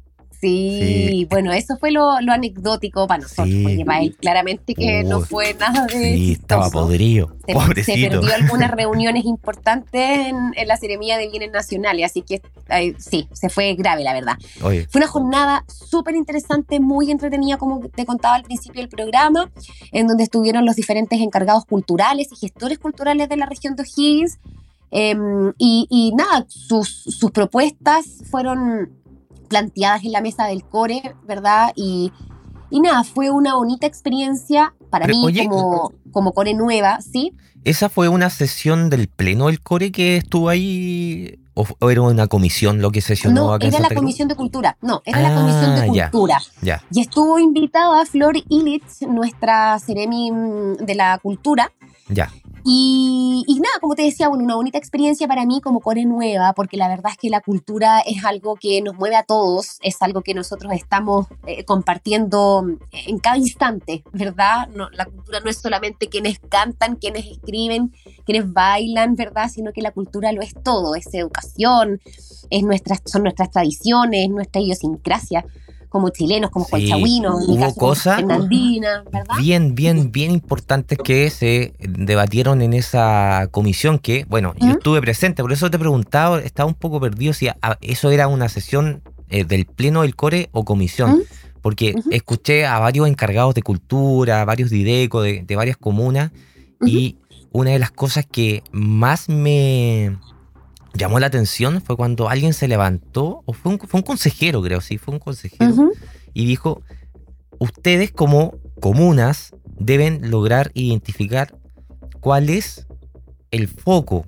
Sí, 0.43 1.25
bueno, 1.31 1.53
eso 1.53 1.77
fue 1.79 1.93
lo, 1.93 2.11
anecdótico 2.11 3.07
para 3.07 3.23
nosotros, 3.23 3.55
porque 3.63 3.85
para 3.85 4.01
él 4.01 4.17
claramente 4.17 4.75
que 4.75 5.05
no 5.05 5.21
fue 5.21 5.55
nada 5.55 5.87
de. 5.87 6.17
Sí, 6.17 6.33
estaba 6.33 6.69
podrido. 6.69 7.37
Se, 7.47 7.53
pobrecito. 7.53 7.97
se 7.97 8.09
perdió 8.09 8.35
algunas 8.35 8.71
reuniones 8.77 9.25
importantes 9.25 10.03
en, 10.27 10.53
la 10.67 10.77
ceremonia 10.79 11.17
de 11.17 11.29
bienes 11.29 11.53
nacionales, 11.53 12.07
así 12.07 12.23
que 12.23 12.43
sí, 12.99 13.29
se 13.33 13.51
fue 13.51 13.75
grave, 13.75 14.03
la 14.03 14.15
verdad. 14.15 14.37
Fue 14.59 14.89
una 14.97 15.07
jornada 15.07 15.65
súper 15.69 16.17
interesante, 16.17 16.81
muy 16.81 17.13
entretenida, 17.13 17.57
como 17.57 17.79
te 17.79 18.05
contaba 18.05 18.35
al 18.35 18.43
principio 18.43 18.81
del 18.81 18.89
programa, 18.89 19.49
en 19.93 20.09
donde 20.09 20.25
estuvieron 20.25 20.67
los 20.67 20.75
diferentes 20.75 21.21
encargados 21.21 21.67
culturales 21.67 22.33
y 22.33 22.37
gestores 22.37 22.81
culturales 22.81 23.29
de 23.29 23.37
la 23.37 23.47
región 23.47 23.77
de 23.77 23.85
O'Higgins. 23.85 24.41
Em, 24.91 25.53
y, 25.57 26.13
nada, 26.17 26.45
sus, 26.49 26.89
sus 26.89 27.31
propuestas 27.31 28.07
fueron 28.29 29.02
planteadas 29.53 30.03
en 30.05 30.13
la 30.13 30.23
mesa 30.23 30.47
del 30.47 30.65
core, 30.65 31.15
¿verdad? 31.27 31.73
Y, 31.77 32.11
Y 32.71 32.81
nada, 32.81 33.05
fue 33.05 33.29
una 33.29 33.55
bonita 33.55 33.87
experiencia 33.87 34.75
para 34.89 35.07
mí 35.07 35.47
como, 35.47 35.93
como 36.11 36.33
core 36.33 36.55
nueva, 36.55 37.01
¿sí? 37.03 37.35
¿Esa 37.65 37.91
fue 37.91 38.09
una 38.09 38.31
sesión 38.31 38.89
del 38.89 39.09
pleno 39.09 39.49
del 39.49 39.61
core 39.61 39.93
que 39.93 40.17
estuvo 40.17 40.49
ahí? 40.49 41.39
¿O, 41.55 41.91
era 41.91 42.01
una 42.01 42.29
comisión 42.29 42.81
lo 42.81 42.91
que 42.91 43.01
sesionó 43.01 43.47
no, 43.47 43.53
acá 43.53 43.67
era 43.67 43.81
la 43.81 43.95
comisión 43.95 44.29
de 44.29 44.35
cultura. 44.35 44.77
No, 44.81 45.03
era 45.05 45.21
la 45.21 45.35
comisión 45.35 45.75
de 45.75 46.01
ah, 46.03 46.11
cultura. 46.11 46.43
Ya, 46.63 46.83
Y 46.91 47.01
estuvo 47.01 47.39
invitada 47.39 48.07
Flor 48.07 48.37
Illich, 48.49 49.03
nuestra 49.03 49.79
Ceremi 49.79 50.31
de 50.81 50.95
la 50.95 51.19
cultura. 51.19 51.71
Ya. 52.09 52.31
Y, 52.65 53.45
nada, 53.61 53.81
como 53.81 53.97
te 53.97 54.03
decía, 54.03 54.29
bueno, 54.29 54.45
una 54.45 54.55
bonita 54.55 54.79
experiencia 54.79 55.27
para 55.27 55.45
mí 55.47 55.61
como 55.61 55.81
core 55.81 56.05
nueva, 56.05 56.53
porque 56.53 56.77
la 56.77 56.89
verdad 56.89 57.11
es 57.11 57.19
que 57.19 57.29
la 57.29 57.41
cultura 57.41 58.01
es 58.01 58.25
algo 58.25 58.55
que 58.55 58.81
nos 58.83 58.95
mueve 58.95 59.17
a 59.17 59.25
todos, 59.25 59.79
es 59.83 60.01
algo 60.01 60.23
que 60.23 60.33
nosotros 60.33 60.73
estamos 60.73 61.27
eh, 61.47 61.65
compartiendo 61.65 62.65
en 62.93 63.19
cada 63.19 63.37
instante, 63.37 64.05
¿verdad? 64.13 64.69
No, 64.69 64.89
la 64.91 65.07
cultura 65.07 65.41
no 65.41 65.51
es 65.51 65.59
solamente 65.59 66.09
quienes 66.09 66.39
cantan, 66.39 66.97
quienes 66.97 67.27
escriben, 67.27 67.93
quienes 68.25 68.53
bailan, 68.53 69.17
¿verdad? 69.17 69.51
Sino 69.53 69.73
que 69.73 69.83
la 69.83 69.91
cultura 69.91 70.31
lo 70.31 70.41
es 70.41 70.55
todo, 70.63 70.95
es 70.95 71.13
educación, 71.13 71.42
es 72.51 72.63
nuestras, 72.63 73.01
son 73.05 73.23
nuestras 73.23 73.51
tradiciones, 73.51 74.29
nuestra 74.31 74.61
idiosincrasia 74.61 75.45
como 75.93 76.09
chilenos, 76.09 76.51
como 76.51 76.65
sí, 76.65 76.91
hubo 76.91 77.75
cosas 77.75 78.25
bien, 79.39 79.75
bien, 79.75 80.11
bien 80.11 80.31
importantes 80.31 80.97
que 80.97 81.29
se 81.29 81.75
debatieron 81.79 82.63
en 82.63 82.73
esa 82.73 83.49
comisión 83.51 83.99
que, 83.99 84.25
bueno, 84.25 84.55
yo 84.59 84.71
estuve 84.71 85.03
presente, 85.03 85.43
por 85.43 85.53
eso 85.53 85.71
te 85.71 85.77
he 85.77 85.79
preguntado, 85.79 86.39
estaba 86.39 86.67
un 86.67 86.75
poco 86.75 86.99
perdido 86.99 87.35
si 87.35 87.49
eso 87.83 88.11
era 88.11 88.27
una 88.27 88.49
sesión 88.49 89.03
eh, 89.29 89.45
del 89.45 89.67
Pleno 89.67 90.01
del 90.01 90.17
Core 90.17 90.49
o 90.53 90.65
comisión. 90.65 91.25
Porque 91.61 91.95
escuché 92.11 92.67
a 92.67 92.81
varios 92.81 93.07
encargados 93.07 93.55
de 93.55 93.63
cultura, 93.63 94.45
varios 94.45 94.71
DIDECO, 94.71 95.23
de, 95.23 95.45
de 95.47 95.57
varias 95.57 95.77
comunas, 95.77 96.33
y 96.85 97.19
una 97.53 97.71
de 97.71 97.79
las 97.79 97.93
cosas 97.93 98.27
que 98.27 98.65
más 98.73 99.29
me, 99.29 100.17
llamó 100.95 101.19
la 101.19 101.27
atención 101.27 101.81
fue 101.81 101.97
cuando 101.97 102.29
alguien 102.29 102.53
se 102.53 102.69
levantó, 102.69 103.43
o 103.47 103.53
fue 103.53 103.73
un, 103.73 103.79
fue 103.79 104.01
un 104.01 104.05
consejero, 104.05 104.63
creo, 104.63 104.81
sí, 104.81 104.99
fue 104.99 105.15
un 105.15 105.21
consejero, 105.21 105.93
y 106.35 106.47
dijo, 106.47 106.83
ustedes 107.59 108.11
como 108.13 108.59
comunas 108.81 109.55
deben 109.65 110.31
lograr 110.31 110.71
identificar 110.75 111.57
cuál 112.21 112.51
es 112.51 112.87
el 113.51 113.69
foco 113.69 114.27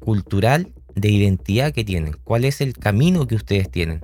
cultural 0.00 0.72
de 0.94 1.10
identidad 1.10 1.72
que 1.72 1.84
tienen, 1.84 2.16
cuál 2.24 2.44
es 2.44 2.60
el 2.60 2.74
camino 2.74 3.26
que 3.26 3.34
ustedes 3.34 3.70
tienen, 3.70 4.00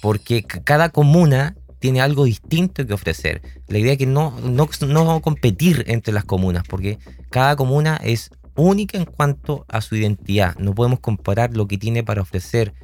porque 0.00 0.42
cada 0.42 0.90
comuna 0.90 1.56
tiene 1.78 2.00
algo 2.00 2.24
distinto 2.24 2.86
que 2.86 2.94
ofrecer. 2.94 3.42
La 3.68 3.78
idea 3.78 3.92
es 3.92 3.98
que 3.98 4.06
no, 4.06 4.38
no, 4.40 4.68
no 4.88 5.20
competir 5.20 5.84
entre 5.86 6.12
las 6.12 6.24
comunas, 6.24 6.64
porque 6.68 6.98
cada 7.30 7.56
comuna 7.56 8.00
es 8.02 8.30
única 8.56 8.98
en 8.98 9.04
cuanto 9.04 9.64
a 9.68 9.80
su 9.80 9.96
identidad. 9.96 10.56
No 10.56 10.74
podemos 10.74 11.00
comparar 11.00 11.56
lo 11.56 11.66
que 11.66 11.78
tiene 11.78 12.02
para 12.02 12.22
ofrecer 12.22 12.74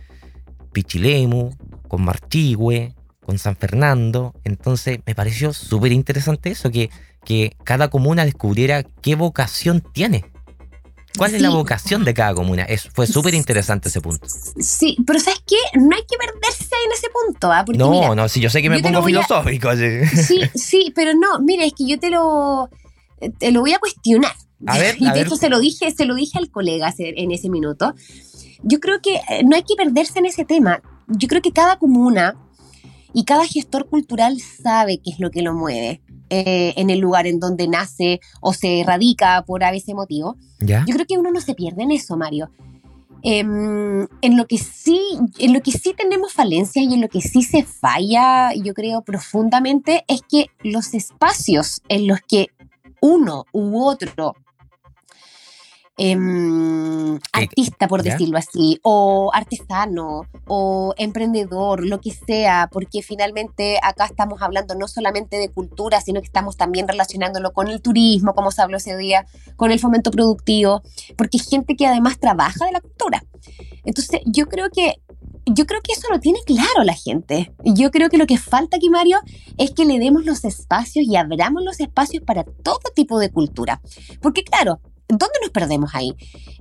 Pichilemu 0.73 1.51
con 1.89 2.03
Marchigüe, 2.05 2.95
con 3.25 3.39
San 3.39 3.57
Fernando. 3.57 4.35
Entonces 4.45 5.01
me 5.07 5.15
pareció 5.15 5.53
súper 5.53 5.93
interesante 5.93 6.51
eso, 6.51 6.71
que, 6.71 6.91
que 7.25 7.57
cada 7.65 7.89
comuna 7.89 8.25
descubriera 8.25 8.83
qué 8.83 9.15
vocación 9.15 9.83
tiene. 9.93 10.25
¿Cuál 11.17 11.35
es 11.35 11.43
la 11.43 11.51
vocación 11.51 12.05
de 12.05 12.15
cada 12.15 12.35
comuna? 12.35 12.63
Es, 12.63 12.89
fue 12.89 13.07
súper 13.07 13.35
interesante 13.35 13.89
ese 13.91 14.01
punto. 14.01 14.27
Sí, 14.59 14.97
pero 15.07 15.21
¿sabes 15.21 15.43
qué? 15.47 15.57
No 15.79 15.95
hay 15.95 16.03
que 16.09 16.17
perderse 16.17 16.75
en 16.87 16.93
ese 16.93 17.09
punto. 17.11 17.53
¿ah? 17.53 17.65
no, 17.75 18.15
no, 18.15 18.29
sí, 18.29 18.41
yo 18.41 18.49
sé 18.49 18.63
que 18.63 18.71
me 18.71 18.81
pongo 18.81 19.03
filosófico. 19.03 19.71
Sí, 19.77 20.41
sí, 20.55 20.93
pero 20.95 21.13
no, 21.13 21.41
mira, 21.41 21.65
es 21.65 21.75
que 21.77 21.87
yo 21.87 21.99
te 21.99 22.09
lo, 22.09 22.71
te 23.39 23.53
lo 23.53 23.61
voy 23.61 23.75
a 23.75 23.79
cuestionar. 23.79 24.33
A 24.67 24.79
ver, 24.79 24.97
y 24.99 25.11
de 25.11 25.23
hecho 25.23 25.37
se 25.37 25.49
lo 25.49 25.61
dije, 25.61 25.91
se 25.91 26.05
lo 26.05 26.15
dije 26.15 26.39
al 26.39 26.51
colega 26.51 26.93
en 26.99 27.31
ese 27.31 27.49
minuto. 27.49 27.95
Yo 28.63 28.81
creo 28.81 29.01
que 29.01 29.17
eh, 29.17 29.43
no 29.45 29.57
hay 29.57 29.63
que 29.63 29.75
perderse 29.77 30.19
en 30.19 30.27
ese 30.27 30.45
tema. 30.45 30.83
Yo 31.09 31.29
creo 31.29 31.43
que 31.43 31.53
cada 31.53 31.79
comuna 31.79 32.37
y 33.13 33.25
cada 33.25 33.47
gestor 33.47 33.89
cultural 33.89 34.39
sabe 34.41 34.99
qué 34.99 35.11
es 35.11 35.21
lo 35.21 35.31
que 35.31 35.43
lo 35.43 35.55
mueve 35.55 36.01
eh, 36.31 36.73
en 36.77 36.91
el 36.91 36.99
lugar 36.99 37.27
en 37.27 37.41
donde 37.41 37.69
nace 37.69 38.21
o 38.41 38.53
se 38.55 38.83
radica 38.87 39.45
por 39.47 39.65
a 39.65 39.71
veces 39.71 39.95
motivo. 39.95 40.37
¿Ya? 40.61 40.85
Yo 40.87 40.95
creo 40.95 41.07
que 41.07 41.19
uno 41.19 41.31
no 41.31 41.41
se 41.41 41.55
pierde 41.55 41.83
en 41.83 41.91
eso, 41.91 42.17
Mario. 42.17 42.51
Em, 43.25 44.09
en 44.21 44.37
lo 44.37 44.47
que 44.47 44.59
sí, 44.59 45.01
en 45.39 45.53
lo 45.53 45.63
que 45.63 45.71
sí 45.71 45.95
tenemos 45.97 46.33
falencias 46.33 46.85
y 46.85 46.95
en 46.95 47.01
lo 47.01 47.09
que 47.09 47.21
sí 47.21 47.43
se 47.43 47.63
falla, 47.63 48.53
yo 48.55 48.75
creo 48.75 49.03
profundamente, 49.03 50.05
es 50.09 50.23
que 50.23 50.47
los 50.65 50.95
espacios 50.95 51.83
en 51.89 52.09
los 52.09 52.19
que 52.21 52.49
uno 53.01 53.45
u 53.53 53.81
otro 53.81 54.35
Em, 56.05 57.21
artista, 57.33 57.87
por 57.87 58.03
decirlo 58.03 58.37
así, 58.37 58.81
o 58.83 59.31
artesano, 59.33 60.23
o 60.49 60.95
emprendedor, 60.99 61.87
lo 61.87 62.01
que 62.01 62.11
sea, 62.11 62.69
porque 62.73 63.03
finalmente 63.03 63.79
acá 63.81 64.07
estamos 64.07 64.43
hablando 64.43 64.75
no 64.75 64.89
solamente 64.89 65.37
de 65.37 65.49
cultura, 65.49 66.01
sino 66.01 66.21
que 66.21 66.27
estamos 66.27 66.57
también 66.57 66.89
relacionándolo 66.89 67.53
con 67.53 67.69
el 67.69 67.81
turismo, 67.81 68.35
como 68.35 68.51
se 68.51 68.63
habló 68.63 68.79
ese 68.79 68.97
día, 68.97 69.27
con 69.55 69.71
el 69.71 69.79
fomento 69.79 70.11
productivo, 70.11 70.83
porque 71.17 71.39
hay 71.39 71.47
gente 71.49 71.77
que 71.77 71.87
además 71.87 72.19
trabaja 72.19 72.67
de 72.67 72.73
la 72.73 72.81
cultura. 72.81 73.23
Entonces, 73.85 74.23
yo 74.27 74.49
creo 74.49 74.71
que 74.71 75.01
yo 75.47 75.67
creo 75.67 75.81
que 75.83 75.93
eso 75.93 76.09
lo 76.11 76.19
tiene 76.19 76.41
claro 76.45 76.83
la 76.85 76.95
gente. 76.95 77.53
Yo 77.65 77.91
creo 77.93 78.09
que 78.09 78.19
lo 78.19 78.27
que 78.27 78.39
falta 78.39 78.77
aquí, 78.77 78.89
Mario, 78.91 79.19
es 79.57 79.71
que 79.71 79.85
le 79.85 80.01
demos 80.01 80.25
los 80.25 80.45
espacios 80.45 81.05
y 81.05 81.17
abramos 81.17 81.63
los 81.63 81.79
espacios 81.81 82.25
para 82.25 82.45
todo 82.45 82.81
tipo 82.95 83.19
de 83.19 83.31
cultura. 83.31 83.81
Porque 84.21 84.45
claro, 84.45 84.81
¿dónde 85.19 85.39
nos 85.43 85.51
perdemos 85.51 85.95
ahí? 85.95 86.15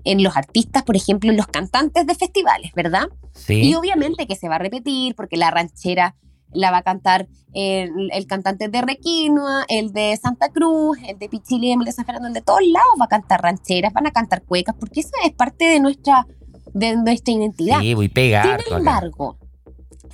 En 0.04 0.24
los 0.24 0.36
artistas, 0.38 0.84
por 0.84 0.96
ejemplo, 0.96 1.30
en 1.30 1.38
los 1.38 1.48
cantantes 1.48 2.06
de 2.06 2.16
festivales, 2.16 2.72
¿verdad? 2.76 3.08
Sí. 3.34 3.62
Y 3.62 3.76
obviamente 3.76 4.28
que 4.28 4.36
se 4.36 4.50
va 4.50 4.56
a 4.56 4.60
repetir 4.60 5.16
porque 5.16 5.38
la 5.38 5.52
ranchera 5.52 6.16
la 6.54 6.72
va 6.72 6.78
a 6.78 6.84
cantar 6.84 7.28
el, 7.54 8.28
cantante 8.28 8.68
de 8.68 8.82
Requinoa, 8.82 9.66
el 9.68 9.94
de 9.94 10.18
Santa 10.22 10.50
Cruz, 10.50 10.98
el 11.08 11.18
de 11.18 11.30
Pichilem, 11.30 11.82
el 11.82 11.86
de 11.86 11.92
San 11.92 12.06
Fernando, 12.06 12.28
el 12.28 12.34
de 12.34 12.42
todos 12.42 12.62
lados 12.66 12.92
va 13.00 13.06
a 13.06 13.10
cantar 13.10 13.42
rancheras, 13.42 13.94
van 13.94 14.08
a 14.08 14.12
cantar 14.12 14.44
cuecas, 14.44 14.76
porque 14.80 15.02
eso 15.02 15.12
es 15.26 15.32
parte 15.34 15.66
de 15.66 15.80
nuestra, 15.80 16.28
de 16.74 16.96
nuestra 16.98 17.34
identidad. 17.34 17.80
Sí, 17.80 17.94
voy 17.94 18.10
pegar. 18.10 18.62
Sin 18.62 18.78
embargo, 18.78 19.38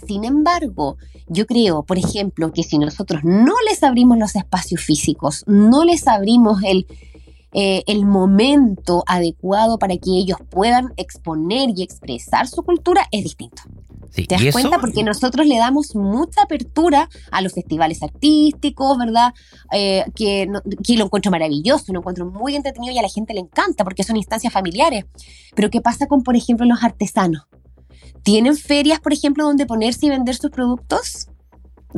sin 0.06 0.26
embargo, 0.26 0.98
yo 1.28 1.46
creo, 1.46 1.84
por 1.84 1.98
ejemplo, 1.98 2.52
que 2.52 2.64
si 2.64 2.78
nosotros 2.78 3.22
no 3.24 3.54
les 3.68 3.84
abrimos 3.84 4.18
los 4.18 4.36
espacios 4.36 4.82
físicos, 4.82 5.44
no 5.48 5.84
les 5.84 6.08
abrimos 6.08 6.62
el, 6.64 6.88
eh, 7.60 7.84
el 7.88 8.06
momento 8.06 9.04
adecuado 9.08 9.80
para 9.80 9.98
que 9.98 10.12
ellos 10.12 10.38
puedan 10.48 10.94
exponer 10.96 11.72
y 11.76 11.82
expresar 11.82 12.48
su 12.48 12.62
cultura 12.62 13.08
es 13.12 13.24
distinto. 13.24 13.64
¿Te 14.14 14.28
das 14.30 14.54
cuenta? 14.54 14.78
Porque 14.78 15.04
nosotros 15.04 15.48
le 15.48 15.58
damos 15.58 15.96
mucha 15.96 16.44
apertura 16.44 17.10
a 17.32 17.42
los 17.42 17.54
festivales 17.54 18.04
artísticos, 18.04 18.96
¿verdad? 19.00 19.34
Eh, 19.72 20.06
que, 20.14 20.48
que, 20.84 20.98
lo 20.98 21.06
encuentro 21.06 21.32
maravilloso, 21.32 21.92
lo 21.94 22.00
encuentro 22.00 22.28
muy 22.28 22.56
entretenido 22.56 22.94
y 22.94 23.00
a 23.00 23.02
la 23.02 23.10
gente 23.10 23.34
le 23.34 23.40
encanta 23.40 23.84
porque 23.84 24.04
son 24.04 24.18
instancias 24.18 24.54
familiares. 24.54 25.06
Pero 25.56 25.72
¿qué 25.72 25.82
pasa 25.82 26.06
con, 26.06 26.22
por 26.22 26.36
ejemplo, 26.36 26.64
los 26.68 26.84
artesanos? 26.84 27.48
¿Tienen 28.22 28.56
ferias, 28.56 29.00
por 29.00 29.14
ejemplo, 29.14 29.46
donde 29.46 29.66
ponerse 29.66 30.06
y 30.06 30.10
vender 30.10 30.36
sus 30.36 30.52
productos? 30.52 31.28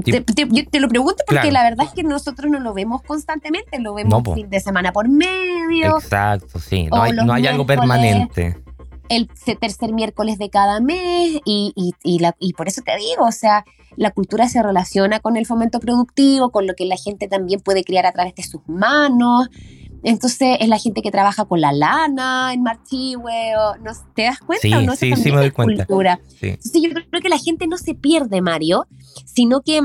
Te, 0.04 0.22
te, 0.22 0.80
lo 0.80 0.88
pregunto 0.88 1.24
porque 1.28 1.52
la 1.52 1.64
verdad 1.64 1.86
es 1.88 1.94
que 1.94 2.04
nosotros 2.04 2.52
no 2.52 2.60
lo 2.60 2.74
vemos 2.74 3.02
constantemente, 3.02 3.80
lo 3.80 3.96
vemos 3.96 4.24
fin 4.34 4.50
de 4.50 4.60
semana 4.60 4.94
por 4.94 5.10
medio. 5.10 5.98
Exacto, 5.98 6.60
sí, 6.60 6.88
no 6.92 7.02
hay, 7.02 7.12
no 7.14 7.34
hay 7.34 7.48
algo 7.48 7.66
permanente. 7.66 8.58
El 9.10 9.28
tercer 9.60 9.92
miércoles 9.92 10.38
de 10.38 10.52
cada 10.52 10.80
mes 10.80 11.40
y, 11.44 11.74
y, 11.76 11.94
y, 12.04 12.20
la, 12.20 12.36
y 12.40 12.54
por 12.54 12.68
eso 12.68 12.84
te 12.84 12.96
digo, 12.98 13.26
o 13.26 13.32
sea, 13.32 13.66
la 13.96 14.12
cultura 14.12 14.48
se 14.48 14.62
relaciona 14.62 15.20
con 15.20 15.36
el 15.36 15.48
fomento 15.48 15.80
productivo, 15.80 16.52
con 16.52 16.68
lo 16.68 16.76
que 16.76 16.86
la 16.86 16.96
gente 16.96 17.28
también 17.28 17.60
puede 17.60 17.84
crear 17.84 18.06
a 18.06 18.12
través 18.12 18.36
de 18.36 18.44
sus 18.44 18.62
manos. 18.68 19.50
Entonces 20.04 20.58
es 20.60 20.70
la 20.70 20.78
gente 20.78 21.02
que 21.02 21.12
trabaja 21.12 21.46
con 21.46 21.60
la 21.60 21.74
lana 21.74 22.54
en 22.54 22.64
Marchihue, 22.64 23.54
¿no? 23.84 23.92
¿te 24.16 24.24
das 24.24 24.40
cuenta? 24.40 24.62
Sí, 24.62 24.86
no? 24.86 24.96
sí, 24.96 25.14
sí 25.16 25.32
me 25.32 25.40
doy 25.40 25.52
cuenta. 25.52 25.86
Cultura. 25.86 26.20
Entonces 26.42 26.82
yo 26.82 26.90
creo 26.90 27.22
que 27.22 27.30
la 27.30 27.38
gente 27.38 27.68
no 27.68 27.78
se 27.78 27.96
pierde, 27.96 28.42
Mario, 28.42 28.88
sino 29.26 29.62
que, 29.62 29.82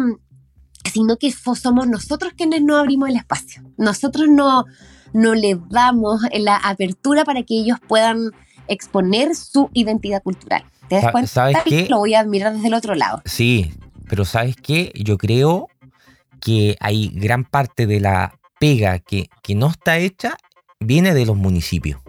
sino 0.92 1.16
que 1.16 1.32
somos 1.32 1.86
nosotros 1.88 2.32
quienes 2.36 2.62
no 2.62 2.76
abrimos 2.76 3.08
el 3.08 3.16
espacio. 3.16 3.62
Nosotros 3.76 4.28
no, 4.28 4.64
no 5.12 5.34
le 5.34 5.58
damos 5.70 6.20
la 6.38 6.56
apertura 6.56 7.24
para 7.24 7.42
que 7.42 7.54
ellos 7.54 7.78
puedan 7.86 8.30
exponer 8.68 9.34
su 9.34 9.70
identidad 9.72 10.22
cultural. 10.22 10.64
¿Te 10.88 10.96
das 10.96 11.12
cuenta? 11.12 11.28
¿Sabes 11.28 11.58
qué? 11.64 11.86
Lo 11.88 11.98
voy 11.98 12.14
a 12.14 12.20
admirar 12.20 12.52
desde 12.52 12.68
el 12.68 12.74
otro 12.74 12.94
lado. 12.94 13.22
Sí, 13.24 13.72
pero 14.08 14.24
¿sabes 14.24 14.56
qué? 14.56 14.92
Yo 14.94 15.16
creo 15.16 15.68
que 16.40 16.76
hay 16.80 17.08
gran 17.08 17.44
parte 17.44 17.86
de 17.86 18.00
la 18.00 18.38
pega 18.60 18.98
que, 18.98 19.28
que 19.42 19.54
no 19.54 19.68
está 19.68 19.98
hecha 19.98 20.36
viene 20.80 21.14
de 21.14 21.26
los 21.26 21.36
municipios. 21.36 22.00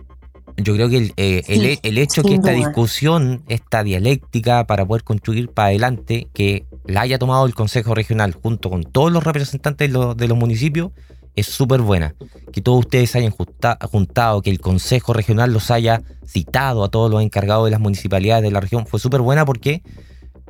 Yo 0.57 0.74
creo 0.74 0.89
que 0.89 0.97
el, 0.97 1.13
eh, 1.17 1.79
el, 1.83 1.97
hecho 1.97 2.24
que 2.24 2.35
esta 2.35 2.51
discusión, 2.51 3.43
esta 3.47 3.83
dialéctica 3.83 4.65
para 4.65 4.85
poder 4.85 5.03
construir 5.03 5.50
para 5.50 5.69
adelante, 5.69 6.27
que 6.33 6.65
la 6.85 7.01
haya 7.01 7.19
tomado 7.19 7.45
el 7.45 7.53
Consejo 7.53 7.93
Regional 7.93 8.33
junto 8.33 8.69
con 8.69 8.83
todos 8.83 9.12
los 9.12 9.24
representantes 9.24 9.91
de 9.91 10.27
los, 10.27 10.38
municipios, 10.38 10.91
es 11.35 11.47
súper 11.47 11.81
buena. 11.81 12.15
Que 12.53 12.62
todos 12.62 12.79
ustedes 12.79 13.15
hayan 13.15 13.31
juntado, 13.31 14.41
que 14.41 14.50
el 14.50 14.62
Consejo 14.62 15.12
Regional 15.12 15.51
los 15.51 15.71
haya 15.71 16.01
citado 16.25 16.85
a 16.85 16.89
todos 16.89 17.12
los 17.12 17.21
encargados 17.21 17.65
de 17.65 17.71
las 17.71 17.81
municipalidades 17.81 18.43
de 18.43 18.51
la 18.51 18.62
región, 18.62 18.88
fue 18.88 19.00
súper 19.00 19.21
buena 19.21 19.45
porque 19.45 19.81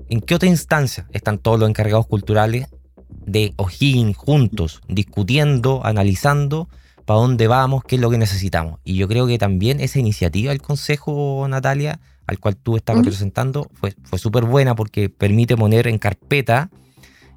¿en 0.09 0.21
qué 0.21 0.35
otra 0.35 0.49
instancia 0.49 1.07
están 1.13 1.39
todos 1.39 1.59
los 1.59 1.67
encargados 1.67 2.05
culturales 2.05 2.67
de 3.25 3.53
O'Higgins 3.57 4.15
juntos, 4.15 4.81
discutiendo, 4.87 5.83
analizando 5.83 6.69
para 7.05 7.19
dónde 7.19 7.47
vamos, 7.47 7.83
qué 7.83 7.95
es 7.95 8.01
lo 8.01 8.09
que 8.09 8.17
necesitamos? 8.17 8.79
Y 8.83 8.95
yo 8.95 9.07
creo 9.07 9.27
que 9.27 9.37
también 9.37 9.79
esa 9.79 9.99
iniciativa 9.99 10.51
del 10.51 10.61
Consejo, 10.61 11.45
Natalia, 11.47 11.99
al 12.27 12.39
cual 12.39 12.57
tú 12.57 12.75
estás 12.75 12.97
representando, 12.97 13.69
fue, 13.73 13.93
fue 14.03 14.19
súper 14.19 14.45
buena 14.45 14.75
porque 14.75 15.09
permite 15.09 15.55
poner 15.55 15.87
en 15.87 15.99
carpeta 15.99 16.69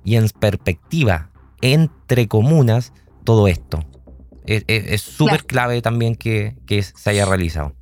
y 0.04 0.16
en 0.16 0.28
perspectiva 0.30 1.30
entre 1.60 2.28
comunas 2.28 2.92
todo 3.25 3.48
esto. 3.48 3.84
Es 4.46 5.02
súper 5.02 5.44
clave 5.44 5.82
también 5.82 6.16
que, 6.16 6.56
se 6.66 7.10
haya 7.10 7.26
realizado. 7.26 7.75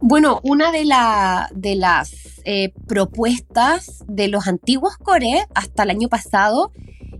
Bueno, 0.00 0.40
una 0.42 0.70
de, 0.70 0.86
de 1.54 1.76
las 1.76 2.42
eh, 2.44 2.74
propuestas 2.86 4.04
de 4.06 4.28
los 4.28 4.46
antiguos 4.46 4.98
core 4.98 5.46
hasta 5.54 5.84
el 5.84 5.90
año 5.90 6.08
pasado 6.10 6.72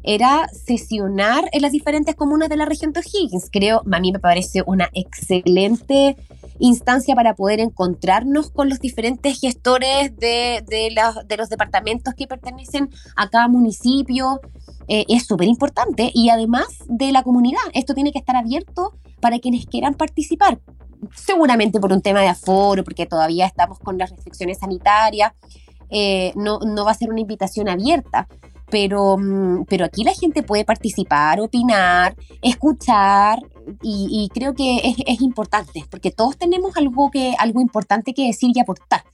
era 0.05 0.49
sesionar 0.49 1.49
en 1.53 1.63
las 1.63 1.73
diferentes 1.73 2.15
comunas 2.15 2.49
de 2.51 2.57
la 2.57 2.67
región 2.67 2.93
de 2.93 3.01
O'Higgins. 3.01 3.49
Creo, 3.51 3.83
a 3.91 4.01
mí 4.01 4.13
me 4.13 4.19
parece 4.19 4.63
una 4.67 4.91
excelente 4.93 6.17
instancia 6.59 7.15
para 7.15 7.35
poder 7.35 7.61
encontrarnos 7.61 8.51
con 8.51 8.69
los 8.69 8.79
diferentes 8.81 9.41
gestores 9.41 10.17
de, 10.17 10.63
de, 10.67 11.37
los 11.37 11.49
departamentos 11.49 12.15
que 12.15 12.27
pertenecen 12.27 12.91
a 13.17 13.29
cada 13.31 13.49
municipio. 13.49 14.41
Eh, 14.87 15.07
es 15.09 15.27
súper 15.27 15.49
importante 15.49 16.11
y 16.13 16.29
además 16.29 16.67
de 16.87 17.11
la 17.11 17.23
comunidad, 17.23 17.63
esto 17.73 17.95
tiene 17.95 18.13
que 18.13 18.19
estar 18.19 18.37
abierto 18.37 18.93
para 19.21 19.39
quienes 19.39 19.67
quieran 19.67 19.95
participar. 19.95 20.61
Seguramente 21.15 21.81
por 21.81 21.93
un 21.93 22.03
tema 22.03 22.21
de 22.21 22.29
aforo, 22.29 22.85
porque 22.85 23.07
todavía 23.07 23.47
estamos 23.47 23.79
con 23.79 23.97
las 23.97 24.11
restricciones 24.11 24.59
sanitarias, 24.59 25.33
eh, 25.91 26.33
no, 26.35 26.59
no 26.61 26.85
va 26.85 26.91
a 26.91 26.95
ser 26.95 27.11
una 27.11 27.21
invitación 27.21 27.69
abierta 27.69 28.29
pero, 28.75 29.17
mm, 29.17 29.67
pero 29.69 29.85
aquí 29.85 30.03
la 30.03 30.13
gente 30.13 30.43
puede 30.43 30.65
participar, 30.65 31.39
opinar, 31.41 32.17
escuchar 32.43 33.39
y, 33.81 34.29
creo 34.35 34.53
que 34.53 34.97
es, 35.07 35.21
importante 35.21 35.85
porque 35.89 36.11
todos 36.11 36.37
tenemos 36.37 36.77
algo, 36.77 37.09
que, 37.13 37.35
algo 37.39 37.61
importante 37.61 38.13
que 38.15 38.27
decir 38.27 38.51
y 38.53 38.59
aportar. 38.59 39.05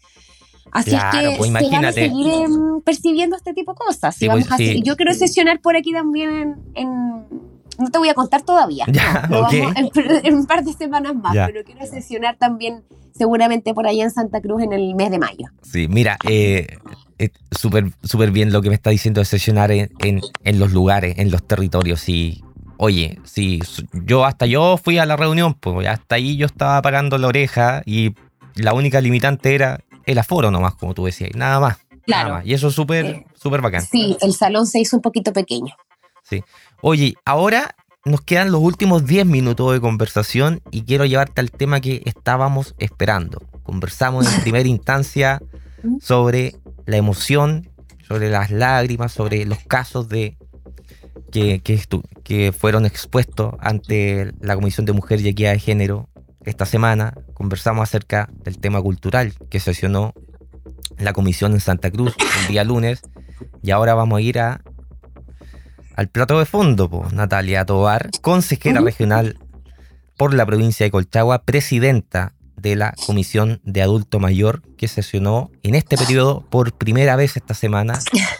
Así 0.72 0.94
es 0.94 1.02
que 1.12 1.34
pues 1.36 1.52
se 1.52 1.68
van 1.68 1.84
a 1.84 1.92
seguir 1.92 2.26
em, 2.26 2.80
percibiendo 2.80 3.36
este 3.36 3.52
tipo 3.52 3.72
de 3.72 3.78
cosas. 3.78 4.16
Pues, 4.18 4.48
yo 4.82 4.96
quiero 4.96 5.12
sesionar 5.12 5.60
por 5.60 5.76
aquí 5.76 5.92
también 5.92 6.56
en, 6.74 7.26
no 7.78 7.90
te 7.92 7.98
voy 7.98 8.08
a 8.08 8.14
contar 8.14 8.40
todavía. 8.40 8.86
en, 10.24 10.34
un 10.34 10.46
par 10.46 10.64
de 10.64 10.72
semanas 10.72 11.14
más, 11.16 11.34
pero 11.34 11.64
quiero 11.64 11.84
sesionar 11.84 12.36
también 12.38 12.82
seguramente 13.12 13.74
por 13.74 13.86
allá 13.86 14.04
en 14.04 14.10
Santa 14.10 14.40
Cruz 14.40 14.62
en 14.62 14.72
el 14.72 14.94
mes 14.94 15.10
de 15.10 15.18
mayo. 15.18 15.48
Sí, 15.60 15.86
mira, 15.86 16.16
eh, 16.26 16.78
súper 17.50 17.92
súper 18.02 18.30
bien 18.30 18.52
lo 18.52 18.62
que 18.62 18.68
me 18.68 18.74
está 18.74 18.90
diciendo 18.90 19.20
de 19.20 19.24
sesionar 19.24 19.70
en, 19.70 19.90
en, 19.98 20.58
los 20.58 20.72
lugares, 20.72 21.18
en 21.18 21.30
los 21.30 21.42
territorios. 21.42 22.08
Y, 22.08 22.42
oye, 22.76 23.18
si 23.24 23.60
yo 23.92 24.24
hasta 24.24 24.46
yo 24.46 24.76
fui 24.76 24.98
a 24.98 25.06
la 25.06 25.16
reunión, 25.16 25.54
pues 25.54 25.86
hasta 25.86 26.16
ahí 26.16 26.36
yo 26.36 26.46
estaba 26.46 26.80
pagando 26.82 27.18
la 27.18 27.28
oreja 27.28 27.82
y 27.84 28.14
la 28.54 28.72
única 28.72 29.00
limitante 29.00 29.54
era 29.54 29.80
el 30.06 30.18
aforo 30.18 30.50
nomás, 30.50 30.74
como 30.74 30.94
tú 30.94 31.04
decías, 31.04 31.30
nada 31.34 31.60
más. 31.60 31.78
Claro. 32.06 32.40
Y 32.44 32.54
eso 32.54 32.68
es 32.68 32.74
súper, 32.74 33.04
eh, 33.04 33.26
súper 33.34 33.60
bacán. 33.60 33.82
Sí, 33.82 34.16
el 34.20 34.32
salón 34.32 34.66
se 34.66 34.80
hizo 34.80 34.96
un 34.96 35.02
poquito 35.02 35.32
pequeño. 35.32 35.74
Sí. 36.22 36.42
Oye, 36.80 37.14
ahora 37.24 37.74
nos 38.04 38.22
quedan 38.22 38.50
los 38.50 38.60
últimos 38.62 39.06
10 39.06 39.26
minutos 39.26 39.72
de 39.72 39.80
conversación 39.80 40.62
y 40.70 40.82
quiero 40.82 41.04
llevarte 41.04 41.40
al 41.40 41.50
tema 41.50 41.80
que 41.80 42.02
estábamos 42.06 42.74
esperando. 42.78 43.42
Conversamos 43.62 44.32
en 44.32 44.40
primera 44.42 44.68
instancia 44.68 45.40
sobre 46.00 46.54
la 46.90 46.96
emoción, 46.96 47.70
sobre 48.06 48.28
las 48.28 48.50
lágrimas, 48.50 49.12
sobre 49.12 49.44
los 49.44 49.58
casos 49.60 50.08
de 50.08 50.36
que, 51.30 51.62
que, 52.24 52.52
fueron 52.52 52.84
expuestos 52.84 53.54
ante 53.60 54.32
la 54.40 54.56
Comisión 54.56 54.84
de 54.84 54.92
Mujer 54.92 55.20
y 55.20 55.28
Equidad 55.28 55.52
de 55.52 55.60
Género 55.60 56.08
esta 56.44 56.66
semana. 56.66 57.14
Conversamos 57.34 57.84
acerca 57.84 58.28
del 58.42 58.58
tema 58.58 58.82
cultural 58.82 59.34
que 59.48 59.60
sesionó 59.60 60.12
la 60.98 61.12
comisión 61.12 61.52
en 61.52 61.60
Santa 61.60 61.90
Cruz 61.90 62.14
el 62.42 62.48
día 62.48 62.64
lunes 62.64 63.02
y 63.62 63.70
ahora 63.70 63.94
vamos 63.94 64.18
a 64.18 64.22
ir 64.22 64.40
a, 64.40 64.60
al 65.94 66.08
plato 66.08 66.38
de 66.38 66.46
fondo, 66.46 67.06
Natalia 67.12 67.64
Tobar, 67.64 68.10
consejera 68.20 68.80
regional 68.80 69.38
por 70.16 70.34
la 70.34 70.44
provincia 70.44 70.84
de 70.84 70.90
Colchagua, 70.90 71.44
presidenta 71.44 72.34
de 72.60 72.76
la 72.76 72.94
Comisión 73.06 73.60
de 73.64 73.82
Adulto 73.82 74.20
Mayor 74.20 74.62
que 74.76 74.88
sesionó 74.88 75.50
en 75.62 75.74
este 75.74 75.96
periodo 75.96 76.44
por 76.50 76.72
primera 76.72 77.16
vez 77.16 77.36
esta 77.36 77.54
semana. 77.54 77.98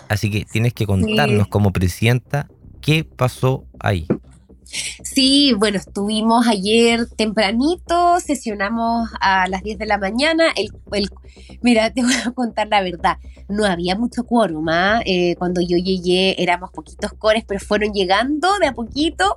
Así 0.09 0.31
que 0.31 0.45
tienes 0.45 0.75
que 0.75 0.87
contarnos 0.87 1.49
como 1.49 1.73
presidenta 1.73 2.49
qué 2.81 3.05
pasó 3.05 3.65
ahí. 3.79 4.07
Sí, 5.03 5.53
bueno, 5.59 5.79
estuvimos 5.79 6.47
ayer 6.47 7.07
tempranito, 7.17 8.21
sesionamos 8.21 9.11
a 9.21 9.49
las 9.49 9.63
10 9.63 9.79
de 9.79 9.87
la 9.87 9.99
mañana. 9.99 10.45
El, 10.55 10.71
mira, 11.61 11.91
te 11.95 12.03
voy 12.03 12.15
a 12.15 12.31
contar 12.31 12.69
la 12.69 12.83
verdad, 12.83 13.19
no 13.49 13.65
había 13.65 13.97
mucho 13.97 14.25
quórum. 14.25 14.69
¿ah? 14.69 15.01
Eh, 15.05 15.35
cuando 15.37 15.61
yo 15.61 15.77
llegué 15.77 16.41
éramos 16.41 16.71
poquitos 16.71 17.13
cores, 17.15 17.45
pero 17.47 17.61
fueron 17.61 17.93
llegando 17.93 18.59
de 18.61 18.69
a 18.69 18.73
poquito. 18.73 19.35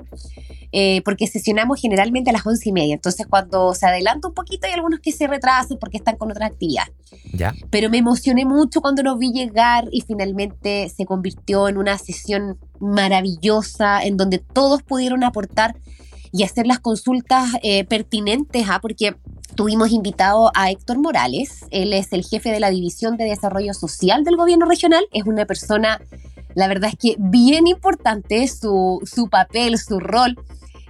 Eh, 0.75 1.03
porque 1.05 1.27
sesionamos 1.27 1.79
generalmente 1.79 2.31
a 2.31 2.33
las 2.33 2.47
once 2.47 2.67
y 2.67 2.71
media. 2.71 2.95
Entonces, 2.95 3.27
cuando 3.27 3.75
se 3.75 3.85
adelanta 3.85 4.27
un 4.27 4.33
poquito, 4.33 4.65
hay 4.65 4.73
algunos 4.73 5.01
que 5.01 5.11
se 5.11 5.27
retrasan 5.27 5.77
porque 5.77 5.97
están 5.97 6.17
con 6.17 6.31
otras 6.31 6.49
actividades. 6.49 6.91
¿Ya? 7.31 7.53
Pero 7.69 7.91
me 7.91 7.99
emocioné 7.99 8.43
mucho 8.43 8.81
cuando 8.81 9.03
nos 9.03 9.19
vi 9.19 9.31
llegar 9.31 9.87
y 9.91 10.01
finalmente 10.01 10.89
se 10.89 11.05
convirtió 11.05 11.67
en 11.67 11.77
una 11.77 11.99
sesión 11.99 12.57
maravillosa 12.79 14.01
en 14.03 14.17
donde 14.17 14.39
todos 14.39 14.81
pudieron 14.81 15.23
aportar 15.23 15.75
y 16.31 16.41
hacer 16.41 16.65
las 16.65 16.79
consultas 16.79 17.51
eh, 17.61 17.85
pertinentes, 17.85 18.65
¿ah? 18.67 18.79
porque 18.81 19.15
tuvimos 19.55 19.91
invitado 19.91 20.51
a 20.55 20.71
Héctor 20.71 20.97
Morales, 20.97 21.65
él 21.69 21.93
es 21.93 22.11
el 22.13 22.23
jefe 22.23 22.49
de 22.49 22.59
la 22.59 22.71
División 22.71 23.15
de 23.17 23.25
Desarrollo 23.25 23.75
Social 23.75 24.23
del 24.23 24.37
Gobierno 24.37 24.65
Regional, 24.65 25.05
es 25.11 25.25
una 25.27 25.45
persona, 25.45 26.01
la 26.55 26.67
verdad 26.67 26.89
es 26.91 26.97
que 26.97 27.15
bien 27.19 27.67
importante 27.67 28.47
su, 28.47 28.99
su 29.05 29.29
papel, 29.29 29.77
su 29.77 29.99
rol 29.99 30.35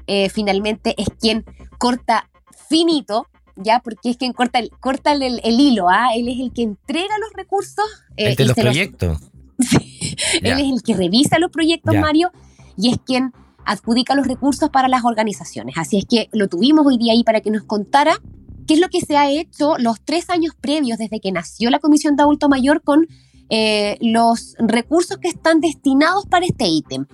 eh, 0.08 0.30
finalmente 0.30 0.96
es 0.98 1.08
quien 1.20 1.46
corta 1.78 2.30
finito, 2.70 3.28
ya, 3.56 3.80
porque 3.80 4.10
es 4.10 4.18
quien 4.18 4.34
corta 4.34 4.60
el, 4.60 4.72
corta 4.80 5.14
el, 5.14 5.42
hilo, 5.44 5.90
¿ah? 5.90 6.10
Él 6.16 6.28
es 6.28 6.40
el 6.40 6.52
que 6.54 6.64
entrega 6.64 7.16
los 7.20 7.34
recursos. 7.34 7.86
Eh, 8.18 8.36
de 8.36 8.46
los 8.46 8.56
proyectos. 8.56 9.20
Él 10.42 10.60
es 10.60 10.72
el 10.72 10.84
que 10.84 10.96
revisa 10.96 11.40
los 11.40 11.52
proyectos, 11.52 11.96
Mario, 11.96 12.32
y 12.76 12.90
es 12.90 12.98
quien 13.06 13.32
adjudica 13.66 14.16
los 14.16 14.28
recursos 14.28 14.70
para 14.70 14.88
las 14.88 15.06
organizaciones. 15.06 15.78
Así 15.78 15.98
es 15.98 16.06
que 16.06 16.30
lo 16.34 16.48
tuvimos 16.48 16.86
hoy 16.86 16.98
día 16.98 17.14
ahí 17.14 17.24
para 17.24 17.42
que 17.42 17.52
nos 17.52 17.64
contara 17.64 18.20
qué 18.68 18.76
es 18.76 18.80
lo 18.80 18.90
que 18.90 19.02
se 19.02 19.18
ha 19.18 19.30
hecho 19.30 19.78
los 19.78 20.02
tres 20.02 20.30
años 20.30 20.54
previos 20.60 20.98
desde 20.98 21.20
que 21.20 21.32
nació 21.32 21.70
la 21.70 21.80
Comisión 21.80 22.16
de 22.16 22.24
Adulto 22.24 22.50
Mayor 22.50 22.82
con 22.82 23.08
eh, 23.50 23.98
los 24.02 24.56
recursos 24.58 25.18
que 25.18 25.28
están 25.28 25.60
destinados 25.60 26.26
para 26.26 26.46
este 26.46 26.66
ítem. 26.66 27.06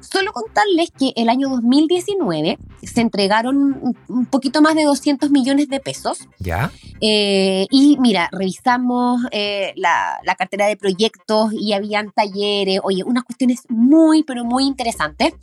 Solo 0.00 0.32
contarles 0.32 0.90
que 0.90 1.12
el 1.16 1.28
año 1.28 1.48
2019 1.48 2.58
se 2.82 3.00
entregaron 3.00 3.96
un 4.08 4.26
poquito 4.26 4.62
más 4.62 4.74
de 4.74 4.84
200 4.84 5.30
millones 5.30 5.68
de 5.68 5.80
pesos. 5.80 6.28
Ya. 6.38 6.70
Eh, 7.00 7.66
y 7.70 7.96
mira, 8.00 8.28
revisamos 8.32 9.22
eh, 9.32 9.72
la, 9.76 10.20
cartera 10.36 10.66
de 10.66 10.76
proyectos 10.76 11.52
y 11.52 11.72
habían 11.72 12.12
talleres, 12.12 12.80
oye, 12.82 13.02
unas 13.04 13.24
cuestiones 13.24 13.62
muy, 13.68 14.22
pero 14.22 14.44
muy 14.44 14.64
interesantes. 14.64 15.34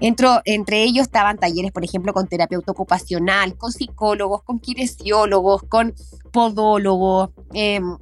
entre 0.00 0.82
ellos 0.82 1.06
estaban 1.06 1.38
talleres, 1.38 1.72
por 1.72 1.84
ejemplo, 1.84 2.12
con 2.12 2.28
terapeuta 2.28 2.72
ocupacional, 2.72 3.56
con 3.56 3.72
psicólogos, 3.72 4.42
con 4.42 4.58
kinesiólogos, 4.58 5.62
con 5.62 5.94
podólogos. 6.30 7.30
Em, 7.52 7.96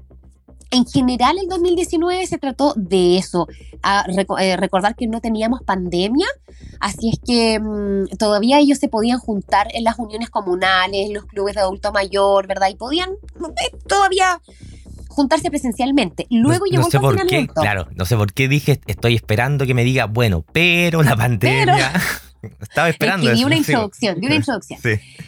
en 0.72 0.86
general, 0.86 1.36
el 1.38 1.48
2019 1.48 2.26
se 2.26 2.38
trató 2.38 2.72
de 2.76 3.18
eso, 3.18 3.46
a 3.82 4.06
eh, 4.40 4.56
recordar 4.56 4.96
que 4.96 5.06
no 5.06 5.20
teníamos 5.20 5.62
pandemia, 5.62 6.26
así 6.80 7.10
es 7.10 7.20
que 7.24 7.60
mm, 7.60 8.16
todavía 8.16 8.58
ellos 8.58 8.78
se 8.78 8.88
podían 8.88 9.18
juntar 9.18 9.68
en 9.74 9.84
las 9.84 9.98
uniones 9.98 10.30
comunales, 10.30 11.10
los 11.10 11.26
clubes 11.26 11.54
de 11.54 11.60
adulto 11.60 11.92
mayor, 11.92 12.46
¿verdad? 12.46 12.68
Y 12.70 12.76
podían 12.76 13.10
eh, 13.10 13.76
todavía 13.86 14.40
juntarse 15.08 15.50
presencialmente. 15.50 16.26
Luego 16.30 16.64
llegó 16.64 16.84
no 16.84 16.90
sé 16.90 16.98
por 16.98 17.26
qué, 17.26 17.46
claro, 17.48 17.88
no 17.94 18.06
sé 18.06 18.16
por 18.16 18.32
qué 18.32 18.48
dije, 18.48 18.80
estoy 18.86 19.14
esperando 19.14 19.66
que 19.66 19.74
me 19.74 19.84
diga, 19.84 20.06
bueno, 20.06 20.42
pero 20.52 21.02
la 21.02 21.16
pandemia... 21.16 21.92
Estaba 22.60 22.88
esperando. 22.88 23.30
Es 23.30 23.42
una 23.44 23.56
introducción, 23.56 24.20
di 24.20 24.26
una 24.26 24.36
introducción. 24.36 24.80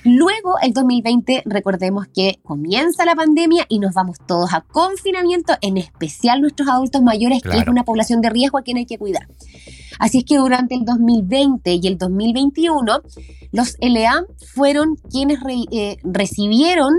Luego, 0.04 0.56
el 0.62 0.72
2020, 0.72 1.42
recordemos 1.46 2.06
que 2.14 2.38
comienza 2.42 3.04
la 3.04 3.14
pandemia 3.14 3.66
y 3.68 3.78
nos 3.78 3.94
vamos 3.94 4.18
todos 4.26 4.52
a 4.52 4.62
confinamiento, 4.62 5.54
en 5.60 5.76
especial 5.76 6.40
nuestros 6.40 6.68
adultos 6.68 7.02
mayores, 7.02 7.42
que 7.42 7.58
es 7.58 7.68
una 7.68 7.84
población 7.84 8.20
de 8.20 8.30
riesgo 8.30 8.58
a 8.58 8.62
quien 8.62 8.78
hay 8.78 8.86
que 8.86 8.98
cuidar. 8.98 9.28
Así 9.98 10.18
es 10.18 10.24
que 10.24 10.36
durante 10.36 10.74
el 10.74 10.84
2020 10.84 11.78
y 11.82 11.86
el 11.86 11.98
2021, 11.98 13.02
los 13.52 13.76
LEA 13.80 14.24
fueron 14.54 14.96
quienes 15.10 15.38
eh, 15.70 15.96
recibieron 16.02 16.92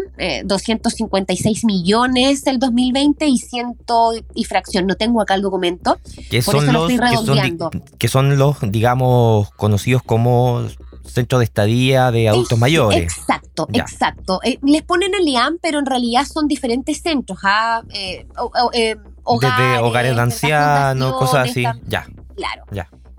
256 0.46 1.58
eh, 1.58 1.62
millones 1.66 2.48
el 2.48 2.60
2020 2.60 3.28
y 3.28 3.38
ciento 3.38 4.12
y 4.34 4.46
fracción. 4.46 4.88
No 4.88 4.96
tengo 4.96 5.22
acá 5.22 5.36
el 5.36 5.42
documento. 5.42 6.00
Que 6.30 6.42
son 6.42 6.72
los, 6.72 6.90
que 7.98 8.08
son, 8.08 8.38
los, 8.38 8.58
digamos, 8.62 9.52
conocidos 9.52 10.02
como 10.04 10.66
centro 11.04 11.40
de 11.40 11.46
estadía 11.46 12.10
de 12.12 12.30
adultos 12.30 12.58
mayores. 12.58 13.04
Exacto, 13.04 13.68
exacto. 13.74 14.40
Eh, 14.44 14.58
les 14.64 14.82
ponen 14.82 15.14
el 15.14 15.28
IAM, 15.28 15.58
pero 15.62 15.80
en 15.80 15.86
realidad 15.86 16.26
son 16.26 16.48
diferentes 16.48 17.02
centros. 17.02 17.40
¿ah? 17.44 17.82
hogares, 19.24 19.82
hogares 19.82 20.16
de 20.16 20.22
ancianos, 20.22 21.14
cosas 21.18 21.50
así. 21.50 21.66
ya. 21.88 22.08
Claro. 22.36 22.64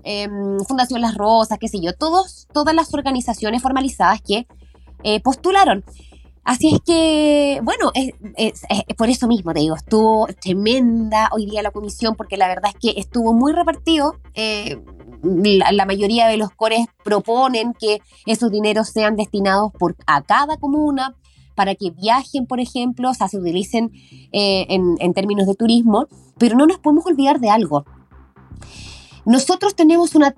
Em, 0.03 0.59
Fundación 0.67 1.01
Las 1.01 1.15
Rosas, 1.15 1.57
qué 1.59 1.67
sé 1.67 1.79
yo, 1.81 1.93
todos, 1.93 2.47
todas 2.53 2.73
las 2.73 2.93
organizaciones 2.93 3.61
formalizadas 3.61 4.21
que 4.21 4.47
eh, 5.03 5.19
postularon. 5.21 5.83
Así 6.47 6.73
es 6.73 6.79
que, 6.79 7.59
bueno, 7.61 7.91
es, 7.93 8.13
por 8.95 9.09
eso 9.09 9.27
mismo 9.27 9.51
te 9.51 9.59
digo, 9.59 9.75
estuvo 9.75 10.27
tremenda 10.41 11.29
hoy 11.33 11.45
día 11.45 11.61
la 11.61 11.71
comisión, 11.71 12.15
porque 12.15 12.37
la 12.37 12.47
verdad 12.47 12.71
es 12.73 12.79
que 12.79 12.97
estuvo 13.01 13.33
muy 13.33 13.51
repartido. 13.51 14.15
Eh, 14.33 14.81
la, 15.23 15.85
mayoría 15.85 16.27
de 16.27 16.37
los 16.37 16.51
cores 16.51 16.85
proponen 17.03 17.73
que 17.73 17.99
esos 18.25 18.49
dineros 18.49 18.87
sean 18.87 19.17
destinados 19.17 19.73
por, 19.77 19.97
a 20.05 20.21
cada 20.21 20.55
comuna 20.55 21.17
para 21.53 21.75
que 21.75 21.91
viajen, 21.91 22.45
por 22.45 22.61
ejemplo, 22.61 23.09
o 23.09 23.13
sea, 23.13 23.27
se 23.27 23.39
utilicen 23.39 23.91
eh, 24.31 24.67
en, 24.69 24.95
en 24.99 25.13
términos 25.13 25.47
de 25.47 25.55
turismo, 25.55 26.07
pero 26.37 26.55
no 26.55 26.65
nos 26.65 26.79
podemos 26.79 27.05
olvidar 27.07 27.41
de 27.41 27.49
algo. 27.49 27.83
Nosotros 29.27 29.75
tenemos 29.75 30.15
una, 30.15 30.33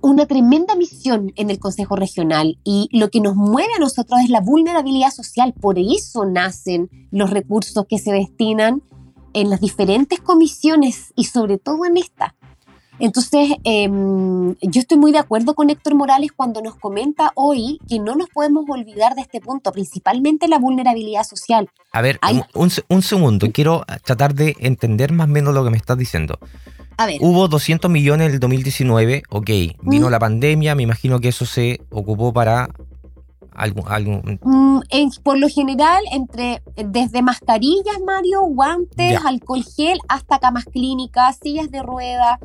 una 0.00 0.24
tremenda 0.24 0.74
misión 0.74 1.32
en 1.36 1.50
el 1.50 1.58
Consejo 1.58 1.96
Regional 1.96 2.58
y 2.64 2.88
lo 2.90 3.10
que 3.10 3.20
nos 3.20 3.36
mueve 3.36 3.68
a 3.76 3.78
nosotros 3.78 4.20
es 4.24 4.30
la 4.30 4.40
vulnerabilidad 4.40 5.10
social. 5.10 5.52
Por 5.52 5.78
eso 5.78 6.24
nacen 6.24 6.88
los 7.10 7.28
recursos 7.28 7.84
que 7.86 7.98
se 7.98 8.10
destinan 8.10 8.82
en 9.34 9.50
las 9.50 9.60
diferentes 9.60 10.18
comisiones 10.18 11.12
y 11.14 11.24
sobre 11.24 11.58
todo 11.58 11.84
en 11.84 11.98
esta. 11.98 12.34
Entonces, 13.02 13.56
em, 13.64 14.54
yo 14.60 14.80
estoy 14.80 14.96
muy 14.96 15.10
de 15.10 15.18
acuerdo 15.18 15.54
con 15.56 15.70
Héctor 15.70 15.96
Morales 15.96 16.30
cuando 16.30 16.62
nos 16.62 16.76
comenta 16.76 17.32
hoy 17.34 17.80
que 17.88 17.98
no 17.98 18.14
nos 18.14 18.28
podemos 18.28 18.64
olvidar 18.68 19.16
de 19.16 19.22
este 19.22 19.40
punto, 19.40 19.72
principalmente 19.72 20.46
la 20.46 20.60
vulnerabilidad 20.60 21.24
social. 21.24 21.68
A 21.90 22.00
ver, 22.00 22.20
un, 22.54 22.70
un, 22.88 23.02
segundo, 23.02 23.50
quiero 23.50 23.84
tratar 24.04 24.36
de 24.36 24.54
entender 24.60 25.10
más 25.10 25.26
o 25.26 25.32
menos 25.32 25.52
lo 25.52 25.64
que 25.64 25.70
me 25.70 25.78
estás 25.78 25.98
diciendo. 25.98 26.38
Hubo 27.18 27.48
200 27.48 27.90
millones 27.90 28.28
en 28.28 28.34
el 28.34 28.38
2019, 28.38 29.24
ok. 29.30 29.50
Vino 29.82 30.06
mm. 30.06 30.10
la 30.10 30.20
pandemia, 30.20 30.76
me 30.76 30.84
imagino 30.84 31.18
que 31.18 31.30
eso 31.30 31.44
se 31.44 31.80
ocupó 31.90 32.32
para 32.32 32.68
algún... 33.52 33.82
algún... 33.88 34.38
Mm, 34.44 34.78
por 35.24 35.38
lo 35.38 35.48
general, 35.48 36.04
entre 36.12 36.62
desde 36.76 37.20
mascarillas, 37.20 37.98
Mario, 38.06 38.42
guantes, 38.42 39.18
alcohol 39.24 39.64
gel, 39.64 39.98
hasta 40.08 40.38
camas 40.38 40.66
clínicas, 40.66 41.40
sillas 41.42 41.68
de 41.72 41.82
rueda, 41.82 42.38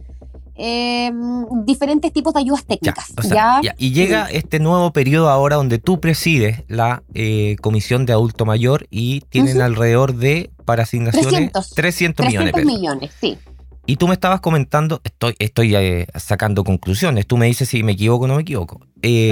em, 0.57 1.45
diferentes 1.65 2.11
tipos 2.11 2.33
de 2.33 2.41
ayudas 2.41 2.65
técnicas. 2.65 3.13
Ya, 3.29 3.61
Y 3.77 3.91
llega 3.91 4.25
este 4.25 4.59
nuevo 4.59 4.91
periodo 4.91 5.29
ahora 5.29 5.55
donde 5.55 5.77
tú 5.77 5.99
presides 5.99 6.63
la 6.67 7.03
eh, 7.13 7.55
Comisión 7.61 8.05
de 8.05 8.13
Adulto 8.13 8.45
Mayor 8.45 8.87
y 8.89 9.21
tienen 9.29 9.61
alrededor 9.61 10.15
de, 10.15 10.51
para 10.65 10.83
asignaciones, 10.83 11.51
300, 11.75 12.25
millones. 12.25 12.53
300 12.53 12.65
millones, 12.65 13.11
sí. 13.19 13.37
Y 13.85 13.95
tú 13.95 14.07
me 14.07 14.13
estabas 14.13 14.41
comentando, 14.41 14.99
estoy, 15.05 15.33
estoy 15.39 15.73
eh, 15.75 16.07
sacando 16.15 16.65
conclusiones, 16.65 17.25
tú 17.25 17.37
me 17.37 17.45
dices 17.45 17.69
si 17.69 17.83
me 17.83 17.93
equivoco 17.93 18.25
o 18.25 18.27
no 18.27 18.35
me 18.35 18.41
equivoco. 18.41 18.81
Eh, 19.01 19.31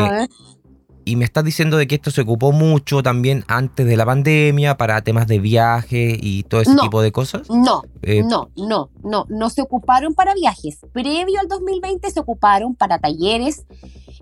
y 1.06 1.16
me 1.16 1.24
estás 1.24 1.46
diciendo 1.46 1.78
de 1.78 1.88
que 1.88 1.96
esto 1.96 2.10
se 2.10 2.22
ocupó 2.22 2.52
mucho 2.52 3.04
también 3.04 3.46
antes 3.48 3.86
de 3.86 3.96
la 3.96 4.06
pandemia 4.06 4.76
para 4.76 5.02
temas 5.04 5.28
de 5.28 5.40
viaje 5.40 6.18
y 6.20 6.44
todo 6.44 6.62
ese 6.62 6.76
tipo 6.76 7.02
de 7.02 7.12
cosas. 7.12 7.48
No, 7.50 7.84
eh, 8.02 8.24
no, 8.24 8.50
no, 8.58 8.90
no, 9.04 9.26
no 9.30 9.50
se 9.52 9.62
ocuparon 9.62 10.16
para 10.16 10.34
viajes. 10.34 10.80
Previo 10.92 11.40
al 11.40 11.48
2020 11.48 12.10
se 12.10 12.20
ocuparon 12.20 12.74
para 12.76 12.98
talleres. 12.98 13.66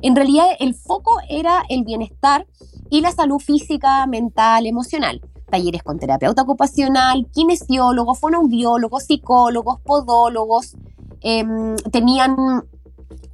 En 0.02 0.15
realidad 0.15 0.46
el 0.60 0.76
foco 0.76 1.17
era 1.30 1.63
el 1.69 1.86
bienestar 1.86 2.46
y 2.89 3.00
la 3.00 3.13
salud 3.13 3.39
física, 3.39 4.06
mental, 4.06 4.67
emocional 4.67 5.22
talleres 5.54 5.84
con 5.84 6.00
terapeuta 6.00 6.41
ocupacional, 6.41 7.28
kinesiólogos, 7.32 8.19
fonoaudiólogos, 8.19 9.04
psicólogos, 9.04 9.80
podólogos, 9.82 10.76
em, 11.22 11.76
tenían 11.91 12.36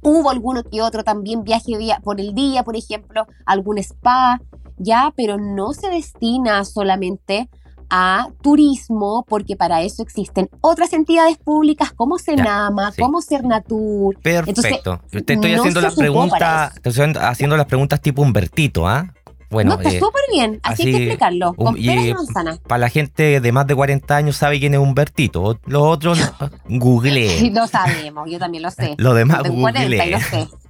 Hubo 0.02 0.30
alguno 0.30 0.62
que 0.62 0.82
otro 0.82 1.04
también 1.04 1.44
viaje 1.44 1.72
por 2.02 2.20
el 2.20 2.34
día, 2.34 2.62
por 2.62 2.76
ejemplo, 2.76 3.26
algún 3.46 3.78
spa, 3.78 4.40
ya, 4.78 5.12
pero 5.16 5.38
no 5.38 5.72
se 5.72 5.88
destina 5.88 6.64
solamente 6.64 7.48
a 7.90 8.28
turismo, 8.40 9.24
porque 9.28 9.56
para 9.56 9.82
eso 9.82 10.02
existen 10.02 10.48
otras 10.60 10.92
entidades 10.92 11.36
públicas 11.38 11.92
como 11.92 12.18
Senama, 12.18 12.92
como 12.98 13.20
Cernatur. 13.20 14.16
Perfecto. 14.20 15.00
Te 15.10 15.34
estoy 15.34 15.54
haciendo 15.54 15.80
las 15.80 15.96
preguntas, 15.96 16.72
estoy 16.82 17.12
haciendo 17.20 17.56
las 17.56 17.66
preguntas 17.66 18.00
tipo 18.00 18.22
Humbertito, 18.22 18.86
¿ah? 18.86 19.12
Bueno, 19.50 19.74
no, 19.74 19.80
está 19.80 19.90
eh, 19.90 19.98
súper 19.98 20.22
bien, 20.32 20.60
así, 20.62 20.82
hay 20.82 20.92
que 20.92 20.96
explicarlo, 20.98 21.54
con 21.54 21.76
y, 21.76 22.14
manzana. 22.14 22.58
Para 22.68 22.78
la 22.78 22.88
gente 22.88 23.40
de 23.40 23.52
más 23.52 23.66
de 23.66 23.74
40 23.74 24.16
años 24.16 24.36
sabe 24.36 24.60
quién 24.60 24.74
es 24.74 24.80
Humbertito. 24.80 25.58
Los 25.66 25.82
otros, 25.82 26.32
googleen. 26.68 27.52
Lo 27.52 27.66
sabemos, 27.66 28.30
yo 28.30 28.38
también 28.38 28.62
lo 28.62 28.70
sé. 28.70 28.94
Los 28.98 29.16
demás, 29.16 29.42
googleen. 29.42 30.20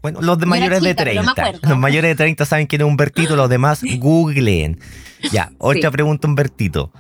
Bueno, 0.01 0.23
los 0.23 0.39
de 0.39 0.47
mayores 0.47 0.81
de 0.81 0.95
30. 0.95 1.35
Los 1.63 1.77
mayores 1.77 2.13
de 2.13 2.15
30 2.15 2.47
saben 2.47 2.67
quién 2.67 2.81
es 2.81 2.89
Humbertito, 2.89 3.37
los 3.37 3.51
demás, 3.51 3.83
googleen. 3.99 4.81
Ya, 5.31 5.53
otra 5.59 5.91
pregunta, 5.91 6.27
Humbertito. 6.27 6.91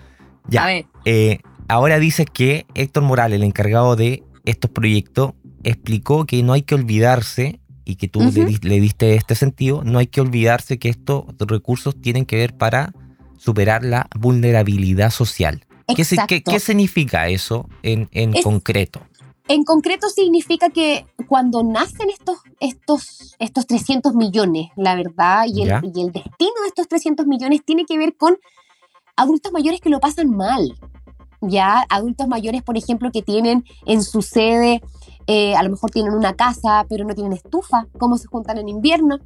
Ya, 0.48 0.68
eh, 1.06 1.38
ahora 1.68 1.98
dices 1.98 2.26
que 2.30 2.66
Héctor 2.74 3.04
Morales, 3.04 3.36
el 3.36 3.44
encargado 3.44 3.96
de 3.96 4.22
estos 4.44 4.70
proyectos, 4.70 5.32
explicó 5.64 6.26
que 6.26 6.42
no 6.42 6.52
hay 6.52 6.62
que 6.62 6.74
olvidarse 6.74 7.59
y 7.90 7.96
que 7.96 8.08
tú 8.08 8.20
le, 8.20 8.80
diste 8.80 9.14
este 9.14 9.34
sentido, 9.34 9.82
no 9.84 9.98
hay 9.98 10.06
que 10.06 10.20
olvidarse 10.20 10.78
que 10.78 10.88
estos 10.88 11.24
recursos 11.40 12.00
tienen 12.00 12.24
que 12.24 12.36
ver 12.36 12.56
para 12.56 12.92
superar 13.36 13.84
la 13.84 14.08
vulnerabilidad 14.18 15.10
social. 15.10 15.64
¿Qué, 15.86 16.42
qué, 16.42 16.60
significa 16.60 17.28
eso 17.28 17.68
en, 17.82 18.08
en 18.12 18.32
concreto? 18.42 19.00
En 19.50 19.64
concreto 19.64 20.08
significa 20.08 20.70
que 20.70 21.06
cuando 21.26 21.64
nacen 21.64 22.08
estos, 22.08 22.38
estos, 22.60 23.34
estos 23.40 23.66
300 23.66 24.14
millones, 24.14 24.68
la 24.76 24.94
verdad, 24.94 25.46
y 25.48 25.62
el, 25.62 25.70
y 25.82 26.02
el 26.02 26.12
destino 26.12 26.62
de 26.62 26.68
estos 26.68 26.86
300 26.86 27.26
millones 27.26 27.64
tiene 27.64 27.84
que 27.84 27.98
ver 27.98 28.14
con 28.16 28.38
adultos 29.16 29.50
mayores 29.50 29.80
que 29.80 29.90
lo 29.90 29.98
pasan 29.98 30.30
mal. 30.30 30.78
Ya, 31.40 31.84
adultos 31.88 32.28
mayores, 32.28 32.62
por 32.62 32.76
ejemplo, 32.76 33.10
que 33.10 33.22
tienen 33.22 33.64
en 33.86 34.04
su 34.04 34.22
sede 34.22 34.82
eh, 35.32 35.54
a 35.54 35.62
lo 35.62 35.70
mejor 35.70 35.92
tienen 35.92 36.12
una 36.12 36.34
casa, 36.34 36.84
pero 36.88 37.04
no 37.04 37.14
tienen 37.14 37.34
estufa, 37.34 37.86
¿cómo 38.00 38.18
se 38.18 38.26
juntan 38.26 38.58
en 38.58 38.68
invierno? 38.68 39.20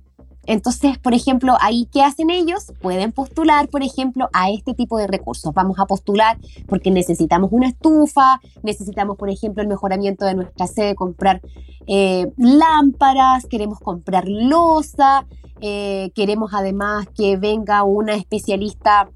Entonces, 0.45 0.99
por 0.99 1.15
ejemplo, 1.15 1.57
ahí 1.63 1.89
qué 1.91 2.03
hacen 2.03 2.29
ellos? 2.29 2.75
Pueden 2.83 3.11
postular, 3.11 3.69
por 3.69 3.83
ejemplo, 3.83 4.29
a 4.35 4.51
este 4.51 4.75
tipo 4.75 4.99
de 4.99 5.07
recursos. 5.07 5.55
Vamos 5.55 5.79
a 5.79 5.87
postular 5.87 6.37
porque 6.69 6.91
necesitamos 6.91 7.49
una 7.53 7.69
estufa, 7.69 8.43
necesitamos, 8.63 9.17
por 9.17 9.31
ejemplo, 9.31 9.63
el 9.63 9.69
mejoramiento 9.71 10.27
de 10.27 10.35
nuestra 10.35 10.67
sede, 10.67 10.95
comprar 10.95 11.41
eh, 11.87 12.31
lámparas, 12.37 13.47
queremos 13.47 13.81
comprar 13.81 14.29
losa, 14.29 15.25
eh, 15.63 16.13
queremos 16.15 16.53
además 16.53 17.07
que 17.17 17.39
venga 17.39 17.83
una 17.83 18.15
especialista 18.15 19.09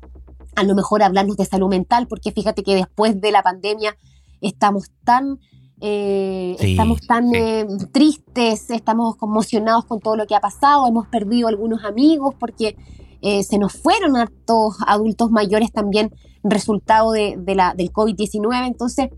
a 0.57 0.63
lo 0.63 0.75
mejor 0.75 1.03
a 1.03 1.07
hablarnos 1.07 1.37
de 1.37 1.45
salud 1.45 1.69
mental, 1.69 2.07
porque 2.09 2.33
fíjate 2.33 2.63
que 2.63 2.75
después 2.75 3.21
de 3.21 3.31
la 3.31 3.43
pandemia 3.43 3.95
estamos 4.41 4.91
tan 5.05 5.39
eh, 5.81 6.57
estamos 6.59 7.01
tan 7.07 7.33
eh, 7.35 7.67
tristes, 7.93 8.71
estamos 8.71 9.17
conmocionados 9.17 9.85
con 9.85 10.01
todo 10.01 10.17
lo 10.17 10.27
que 10.27 10.35
ha 10.35 10.41
pasado, 10.41 10.89
hemos 10.89 11.07
perdido 11.07 11.49
algunos 11.49 11.85
amigos 11.85 12.35
porque 12.39 12.77
eh, 13.23 13.45
se 13.45 13.59
nos 13.59 13.73
fueron 13.75 14.17
hartos 14.17 14.77
adultos 14.87 15.31
mayores 15.31 15.71
también 15.73 16.13
resultado 16.43 17.13
de, 17.13 17.37
la, 17.55 17.75
del 17.75 17.93
COVID-19. 17.93 18.67
Entonces, 18.67 19.09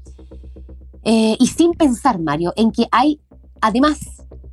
y 1.02 1.46
sin 1.46 1.72
pensar, 1.72 2.18
Mario, 2.18 2.52
en 2.56 2.72
que 2.72 2.86
hay 2.90 3.20
además 3.60 3.98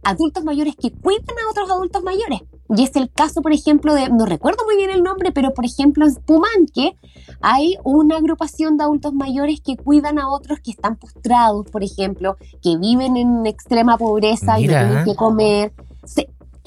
adultos 0.03 0.43
mayores 0.43 0.75
que 0.75 0.91
cuidan 0.91 1.35
a 1.45 1.51
otros 1.51 1.69
adultos 1.69 2.03
mayores. 2.03 2.41
Y 2.69 2.83
es 2.83 2.95
el 2.95 3.09
caso, 3.09 3.41
por 3.41 3.53
ejemplo, 3.53 3.93
de, 3.93 4.09
no 4.09 4.25
recuerdo 4.25 4.63
muy 4.65 4.75
bien 4.75 4.89
el 4.89 5.03
nombre, 5.03 5.31
pero 5.31 5.53
por 5.53 5.65
ejemplo 5.65 6.05
en 6.05 6.15
Pumanque 6.15 6.97
hay 7.41 7.77
una 7.83 8.17
agrupación 8.17 8.77
de 8.77 8.83
adultos 8.83 9.13
mayores 9.13 9.61
que 9.61 9.77
cuidan 9.77 10.19
a 10.19 10.29
otros 10.29 10.59
que 10.59 10.71
están 10.71 10.95
postrados, 10.97 11.69
por 11.69 11.83
ejemplo, 11.83 12.37
que 12.61 12.77
viven 12.77 13.17
en 13.17 13.45
extrema 13.45 13.97
pobreza 13.97 14.59
y 14.59 14.67
no 14.67 14.73
tienen 14.73 15.05
que 15.05 15.15
comer. 15.15 15.73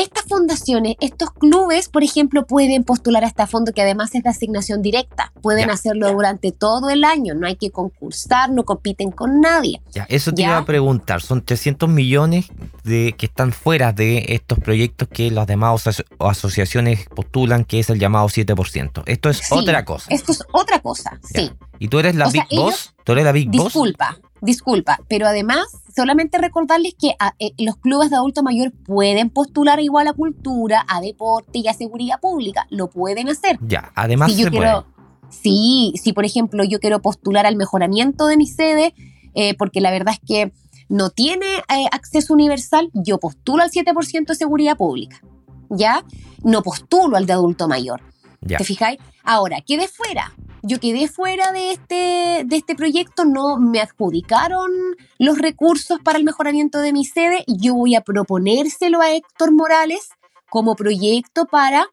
Estas 0.00 0.24
fundaciones, 0.24 0.96
estos 1.00 1.30
clubes, 1.30 1.88
por 1.88 2.02
ejemplo, 2.02 2.46
pueden 2.46 2.84
postular 2.84 3.24
a 3.24 3.26
este 3.26 3.46
fondo 3.46 3.72
que 3.72 3.82
además 3.82 4.14
es 4.14 4.22
de 4.22 4.30
asignación 4.30 4.82
directa. 4.82 5.32
Pueden 5.42 5.70
hacerlo 5.70 6.12
durante 6.12 6.52
todo 6.52 6.90
el 6.90 7.04
año, 7.04 7.34
no 7.34 7.46
hay 7.46 7.56
que 7.56 7.70
concursar, 7.70 8.50
no 8.50 8.64
compiten 8.64 9.10
con 9.10 9.40
nadie. 9.40 9.82
Ya, 9.92 10.06
eso 10.08 10.32
te 10.32 10.42
iba 10.42 10.56
a 10.56 10.64
preguntar, 10.64 11.20
son 11.20 11.42
300 11.44 11.88
millones 11.88 12.46
de, 12.84 13.14
que 13.16 13.26
están 13.26 13.52
fuera 13.52 13.92
de 13.92 14.24
estos 14.28 14.58
proyectos 14.58 15.08
que 15.08 15.30
las 15.30 15.46
demás 15.46 15.88
asociaciones 16.18 17.06
postulan, 17.14 17.64
que 17.64 17.80
es 17.80 17.90
el 17.90 17.98
llamado 17.98 18.28
7%. 18.28 19.02
Esto 19.06 19.30
es 19.30 19.52
otra 19.52 19.84
cosa. 19.84 20.06
Esto 20.10 20.32
es 20.32 20.44
otra 20.52 20.80
cosa, 20.80 21.18
sí. 21.22 21.50
¿Y 21.80 21.88
tú 21.88 21.98
eres 21.98 22.14
la 22.14 22.28
Big 22.28 22.44
Boss? 22.54 22.94
¿Tú 23.04 23.12
eres 23.12 23.24
la 23.24 23.32
Big 23.32 23.48
Boss? 23.48 23.64
Disculpa, 23.64 24.18
disculpa, 24.42 25.00
pero 25.08 25.26
además 25.26 25.66
solamente 25.96 26.36
recordarles 26.36 26.94
que 26.94 27.14
ah, 27.18 27.34
eh, 27.38 27.52
los 27.56 27.76
clubes 27.78 28.10
de 28.10 28.16
adulto 28.16 28.42
mayor 28.42 28.70
pueden 28.84 29.30
postular 29.30 29.80
igual 29.80 30.06
a 30.06 30.12
cultura, 30.12 30.84
a 30.86 31.00
deporte 31.00 31.60
y 31.60 31.68
a 31.68 31.72
seguridad 31.72 32.20
pública. 32.20 32.66
Lo 32.68 32.90
pueden 32.90 33.30
hacer. 33.30 33.58
Ya, 33.62 33.92
además 33.94 34.30
si 34.30 34.44
se 34.44 34.50
puede. 34.50 34.82
Sí, 35.30 35.94
si 35.96 36.12
por 36.12 36.26
ejemplo 36.26 36.64
yo 36.64 36.80
quiero 36.80 37.00
postular 37.00 37.46
al 37.46 37.56
mejoramiento 37.56 38.26
de 38.26 38.36
mi 38.36 38.46
sede, 38.46 38.92
eh, 39.34 39.54
porque 39.56 39.80
la 39.80 39.90
verdad 39.90 40.12
es 40.12 40.20
que 40.20 40.52
no 40.90 41.08
tiene 41.08 41.46
eh, 41.46 41.86
acceso 41.92 42.34
universal, 42.34 42.90
yo 42.92 43.18
postulo 43.18 43.62
al 43.62 43.70
7% 43.70 44.26
de 44.26 44.34
seguridad 44.34 44.76
pública. 44.76 45.22
¿Ya? 45.70 46.04
No 46.44 46.62
postulo 46.62 47.16
al 47.16 47.24
de 47.24 47.32
adulto 47.32 47.68
mayor. 47.68 48.02
¿Te 48.46 48.64
fijáis? 48.64 48.98
Ahora, 49.22 49.60
quede 49.60 49.88
fuera 49.88 50.34
yo 50.62 50.78
quedé 50.78 51.08
fuera 51.08 51.52
de 51.52 51.72
este, 51.72 52.42
de 52.44 52.56
este 52.56 52.74
proyecto, 52.74 53.24
no 53.24 53.58
me 53.58 53.80
adjudicaron 53.80 54.70
los 55.18 55.38
recursos 55.38 55.98
para 56.02 56.18
el 56.18 56.24
mejoramiento 56.24 56.80
de 56.80 56.92
mi 56.92 57.04
sede, 57.04 57.44
yo 57.46 57.74
voy 57.74 57.94
a 57.94 58.02
proponérselo 58.02 59.00
a 59.00 59.12
Héctor 59.12 59.52
Morales 59.52 60.10
como 60.48 60.74
proyecto 60.74 61.46
para 61.46 61.86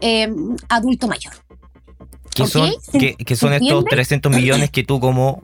em, 0.00 0.56
adulto 0.68 1.06
mayor. 1.06 1.32
¿Qué 2.34 2.46
son, 2.46 2.70
son 3.36 3.52
estos 3.52 3.84
300 3.84 4.34
millones 4.34 4.70
que 4.70 4.84
tú 4.84 5.00
como 5.00 5.42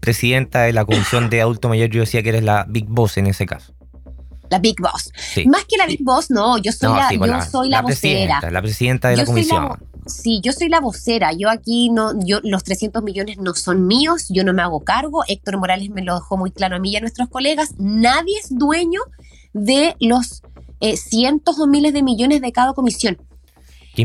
presidenta 0.00 0.62
de 0.62 0.72
la 0.72 0.84
Comisión 0.84 1.28
de 1.30 1.40
Adulto 1.40 1.68
Mayor, 1.68 1.90
yo 1.90 2.00
decía 2.00 2.22
que 2.22 2.28
eres 2.28 2.44
la 2.44 2.64
Big 2.68 2.86
Boss 2.86 3.18
en 3.18 3.26
ese 3.26 3.44
caso? 3.44 3.74
La 4.50 4.58
Big 4.58 4.80
Boss. 4.80 5.12
Más 5.46 5.64
que 5.64 5.76
la 5.76 5.86
Big 5.86 6.02
Boss, 6.02 6.30
no, 6.30 6.58
yo 6.58 6.72
soy 6.72 6.90
la, 6.90 7.12
yo 7.12 7.42
soy 7.50 7.68
la, 7.68 7.82
vocera. 7.82 8.40
la 8.50 8.62
presidenta 8.62 9.08
de 9.08 9.16
la 9.16 9.24
comisión. 9.24 9.78
Sí, 10.06 10.40
yo 10.42 10.52
soy 10.52 10.68
la 10.68 10.80
vocera. 10.80 11.32
Yo 11.32 11.50
aquí 11.50 11.90
no, 11.90 12.12
yo 12.24 12.40
los 12.42 12.64
300 12.64 13.02
millones 13.02 13.38
no 13.38 13.54
son 13.54 13.86
míos. 13.86 14.26
Yo 14.30 14.42
no 14.42 14.54
me 14.54 14.62
hago 14.62 14.80
cargo. 14.80 15.22
Héctor 15.28 15.58
Morales 15.58 15.90
me 15.90 16.02
lo 16.02 16.14
dejó 16.14 16.36
muy 16.36 16.50
claro 16.50 16.76
a 16.76 16.78
mí 16.78 16.92
y 16.92 16.96
a 16.96 17.00
nuestros 17.00 17.28
colegas. 17.28 17.74
Nadie 17.78 18.38
es 18.38 18.56
dueño 18.56 19.00
de 19.52 19.96
los 20.00 20.42
eh, 20.80 20.96
cientos 20.96 21.58
o 21.58 21.66
miles 21.66 21.92
de 21.92 22.02
millones 22.02 22.40
de 22.40 22.52
cada 22.52 22.72
comisión. 22.72 23.18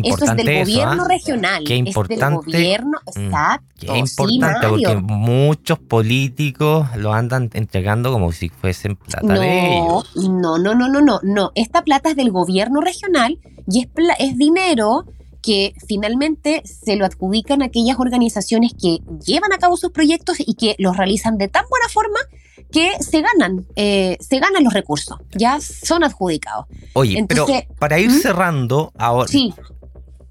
Qué 0.02 0.10
eso 0.10 0.26
es 0.26 0.36
del 0.36 0.60
gobierno 0.64 1.04
¿ah? 1.04 1.08
regional. 1.08 1.64
Qué 1.66 1.76
importante. 1.76 2.16
Es 2.16 2.20
del 2.20 2.62
gobierno, 2.62 2.98
mm, 3.06 3.20
exacto. 3.20 3.68
Qué 3.80 3.98
importante, 3.98 4.68
porque 4.68 4.96
muchos 4.96 5.80
políticos 5.80 6.88
lo 6.98 7.14
andan 7.14 7.50
entregando 7.54 8.12
como 8.12 8.32
si 8.32 8.50
fuesen 8.50 8.96
plata 8.96 9.34
de 9.34 9.78
ellos. 9.78 10.16
No, 10.16 10.58
no, 10.58 10.74
no, 10.74 10.90
no, 10.90 11.02
no, 11.02 11.20
no. 11.22 11.52
Esta 11.56 11.84
plata 11.84 12.10
es 12.10 12.16
del 12.16 12.32
gobierno 12.32 12.82
regional 12.82 13.40
y 13.68 13.82
es, 13.82 13.88
es 14.20 14.38
dinero 14.38 15.06
que 15.44 15.76
finalmente 15.88 16.64
se 16.66 16.96
lo 16.96 17.06
adjudican 17.06 17.62
a 17.62 17.66
aquellas 17.66 18.00
organizaciones 18.00 18.72
que 18.74 19.00
llevan 19.24 19.52
a 19.52 19.58
cabo 19.58 19.76
sus 19.76 19.92
proyectos 19.92 20.38
y 20.40 20.56
que 20.56 20.76
los 20.80 20.96
realizan 20.96 21.38
de 21.38 21.50
tan 21.50 21.66
buena 21.70 21.90
forma 21.90 22.20
que 22.72 22.92
se 23.02 23.22
ganan, 23.22 23.68
eh, 23.76 24.18
se 24.20 24.40
ganan 24.40 24.64
los 24.64 24.74
recursos, 24.74 25.20
ya 25.36 25.60
son 25.60 26.04
adjudicados. 26.04 26.66
Oye, 26.94 27.24
pero 27.28 27.46
para 27.78 28.00
ir 28.00 28.10
¿Mm? 28.10 28.20
cerrando 28.20 28.92
ahora, 28.98 29.28
sí. 29.28 29.54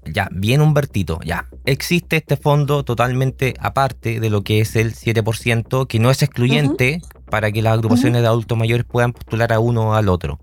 Ya, 0.05 0.29
bien 0.31 0.61
Humbertito, 0.61 1.19
ya, 1.23 1.47
existe 1.65 2.17
este 2.17 2.37
fondo 2.37 2.83
totalmente 2.83 3.53
aparte 3.59 4.19
de 4.19 4.29
lo 4.29 4.43
que 4.43 4.59
es 4.59 4.75
el 4.75 4.93
7%, 4.93 5.87
que 5.87 5.99
no 5.99 6.09
es 6.09 6.21
excluyente 6.21 7.01
para 7.29 7.51
que 7.51 7.61
las 7.61 7.73
agrupaciones 7.73 8.21
de 8.21 8.27
adultos 8.27 8.57
mayores 8.57 8.85
puedan 8.85 9.13
postular 9.13 9.53
a 9.53 9.59
uno 9.59 9.89
o 9.89 9.93
al 9.93 10.09
otro. 10.09 10.39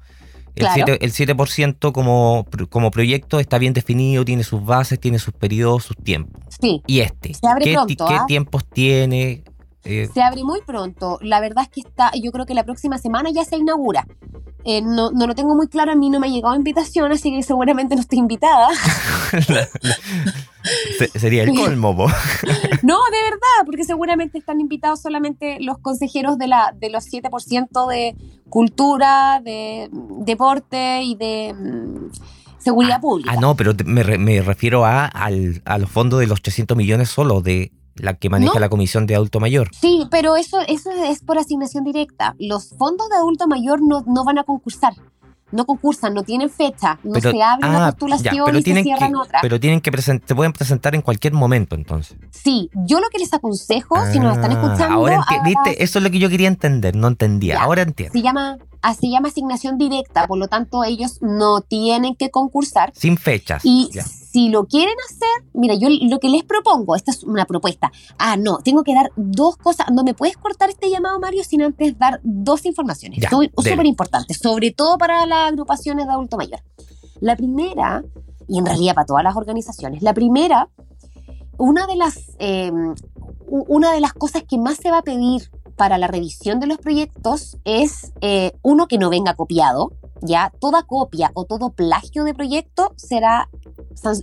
El, 0.57 0.67
7%, 0.67 1.93
como, 1.93 2.47
como 2.69 2.91
proyecto 2.91 3.41
está 3.41 3.59
bien 3.59 3.73
definido, 3.73 4.25
tiene 4.25 4.45
sus 4.45 4.65
bases, 4.65 4.99
tiene 5.01 5.19
sus 5.19 5.33
periodos, 5.33 5.85
sus 5.85 5.97
tiempos. 5.97 6.43
Sí. 6.61 6.83
¿Y 6.87 7.01
este? 7.01 7.33
¿Qué, 7.63 7.77
¿ah? 7.77 8.25
tiempos 8.27 8.65
tiene? 8.67 9.45
Eh, 9.85 10.09
se 10.13 10.23
abre 10.23 10.45
muy 10.45 10.61
pronto. 10.63 11.19
La 11.23 11.41
verdad 11.41 11.65
es 11.65 11.71
que 11.71 11.81
está, 11.81 12.11
yo 12.21 12.33
creo 12.33 12.47
que 12.47 12.55
la 12.55 12.65
próxima 12.65 12.99
semana 12.99 13.31
ya 13.31 13.45
se 13.45 13.57
inaugura. 13.57 14.07
Eh, 14.65 14.83
no, 14.83 15.11
no, 15.11 15.27
lo 15.27 15.35
tengo 15.35 15.55
muy 15.55 15.69
claro, 15.69 15.93
a 15.93 15.95
mí 15.95 16.11
no 16.11 16.21
me 16.21 16.27
ha 16.27 16.31
llegado 16.31 16.55
invitación, 16.55 17.11
así 17.13 17.35
que 17.35 17.43
seguramente 17.43 17.95
no 17.95 18.03
estoy 18.03 18.19
invitada. 18.19 18.69
sería 21.15 21.45
el 21.45 21.55
colmo, 21.55 21.95
No, 22.83 22.99
de 23.11 23.23
verdad, 23.25 23.65
porque 23.65 23.85
seguramente 23.85 24.37
están 24.39 24.61
invitados 24.61 25.01
solamente 25.01 25.57
los 25.61 25.79
consejeros 25.79 26.37
de, 26.37 26.49
la, 26.49 26.75
de 26.79 26.91
los 26.91 27.11
7% 27.11 27.89
de 27.89 28.17
cultura, 28.51 29.41
de 29.43 29.89
deporte 29.93 31.05
y 31.05 31.15
de 31.15 31.55
mm, 31.55 32.11
seguridad 32.59 32.97
ah, 32.99 33.01
pública. 33.01 33.33
Ah, 33.33 33.41
no, 33.41 33.57
pero 33.57 33.73
me, 33.87 34.05
me 34.19 34.43
refiero 34.43 34.85
a, 34.85 35.07
al, 35.07 35.63
a 35.65 35.79
los 35.79 35.91
fondos 35.91 36.21
de 36.21 36.27
los 36.27 36.43
300 36.43 36.77
millones 36.77 37.09
solo 37.09 37.41
de 37.41 37.73
la 38.01 38.15
que 38.15 38.31
maneja 38.31 38.59
la 38.59 38.69
Comisión 38.69 39.07
de 39.07 39.15
Adulto 39.15 39.41
Mayor. 39.41 39.71
Sí, 39.73 40.07
pero 40.11 40.37
eso, 40.37 40.61
eso 40.67 40.91
es 40.91 41.21
por 41.21 41.39
asignación 41.39 41.85
directa. 41.85 42.35
Los 42.39 42.71
fondos 42.77 43.09
de 43.09 43.17
adulto 43.17 43.47
mayor 43.47 43.81
no, 43.83 44.03
no 44.07 44.25
van 44.25 44.39
a 44.39 44.45
concursar. 44.45 44.95
No 45.53 45.67
concursan, 45.67 46.15
no 46.15 46.23
tienen 46.23 46.49
fecha, 46.49 47.01
no 47.03 47.21
se 47.21 47.43
abre 47.43 47.69
una 47.69 47.89
ah, 47.89 47.91
postulación 47.91 48.57
y 48.57 48.63
se 48.63 48.83
cierran 48.85 49.17
otra. 49.17 49.41
Pero 49.43 49.59
tienen 49.59 49.81
que 49.81 49.91
se 50.01 50.35
pueden 50.37 50.53
presentar 50.53 50.95
en 50.95 51.03
cualquier 51.03 51.33
momento, 51.33 51.75
entonces. 51.75 52.17
Sí, 52.31 52.71
yo 52.87 53.01
lo 53.01 53.09
que 53.09 53.19
les 53.19 53.35
aconsejo, 53.35 53.97
si 54.13 54.21
nos 54.21 54.37
están 54.37 54.53
ah, 54.53 54.55
escuchando. 54.55 54.95
Ahora, 54.95 55.25
¿viste? 55.45 55.83
Eso 55.83 55.99
es 55.99 56.05
lo 56.05 56.11
que 56.13 56.21
yo 56.21 56.29
quería 56.29 56.47
entender, 56.47 56.95
no 56.95 57.09
entendía. 57.09 57.61
ahora 57.61 57.83
entiendo. 57.83 58.13
Se 58.13 58.23
llama 58.23 58.59
así 58.83 59.01
se 59.01 59.09
llama 59.09 59.29
asignación 59.29 59.79
directa, 59.79 60.27
por 60.27 60.39
lo 60.39 60.49
tanto 60.49 60.85
ellos 60.85 61.19
no 61.21 61.61
tienen 61.61 62.15
que 62.15 62.31
concursar. 62.31 62.93
Sin 62.95 63.17
fechas. 63.17 63.63
Y 63.65 63.91
si 64.31 64.49
lo 64.49 64.67
quieren 64.67 64.95
hacer, 65.09 65.51
mira, 65.55 65.75
yo 65.75 65.89
lo 65.91 66.21
que 66.21 66.29
les 66.29 66.45
propongo, 66.45 66.95
esta 66.95 67.11
es 67.11 67.25
una 67.25 67.47
propuesta. 67.47 67.91
Ah, 68.17 68.37
no, 68.37 68.59
tengo 68.59 68.85
que 68.85 68.95
dar 68.95 69.11
dos 69.17 69.57
cosas. 69.57 69.89
No 69.93 70.05
me 70.05 70.15
puedes 70.15 70.37
cortar 70.37 70.71
este 70.71 70.89
llamado, 70.89 71.19
Mario, 71.19 71.43
sin 71.43 71.63
antes 71.63 71.99
dar 71.99 72.21
dos 72.23 72.65
informaciones. 72.65 73.25
Súper 73.29 73.87
importantes, 73.87 74.39
sobre 74.39 74.71
todo 74.71 74.99
para 74.99 75.27
las 75.27 75.51
agrupaciones 75.51 76.07
de 76.07 76.13
adulto 76.13 76.37
mayor. 76.37 76.61
La 77.21 77.35
primera, 77.35 78.05
y 78.47 78.59
en 78.59 78.67
realidad 78.67 78.95
para 78.95 79.07
todas 79.07 79.25
las 79.25 79.37
organizaciones, 79.37 80.03
la 80.03 80.15
primera, 80.15 80.69
una 81.59 81.87
de 81.87 81.97
las, 81.97 82.19
em, 82.39 82.95
una 83.49 83.93
de 83.93 84.01
las 84.01 84.13
cosas 84.13 84.45
que 84.49 84.59
más 84.59 84.79
se 84.79 84.91
va 84.91 84.99
a 84.99 85.03
pedir 85.03 85.51
para 85.77 85.99
la 85.99 86.07
revisión 86.07 86.61
de 86.61 86.67
los 86.67 86.79
proyectos 86.79 87.59
es 87.65 88.13
eh, 88.21 88.53
uno 88.63 88.87
que 88.87 88.99
no 88.99 89.11
venga 89.11 89.35
copiado, 89.35 89.93
ya 90.23 90.53
toda 90.61 90.83
copia 90.83 91.31
o 91.35 91.45
todo 91.45 91.71
plagio 91.71 92.25
de 92.25 92.35
proyecto 92.35 92.93
será 92.97 93.49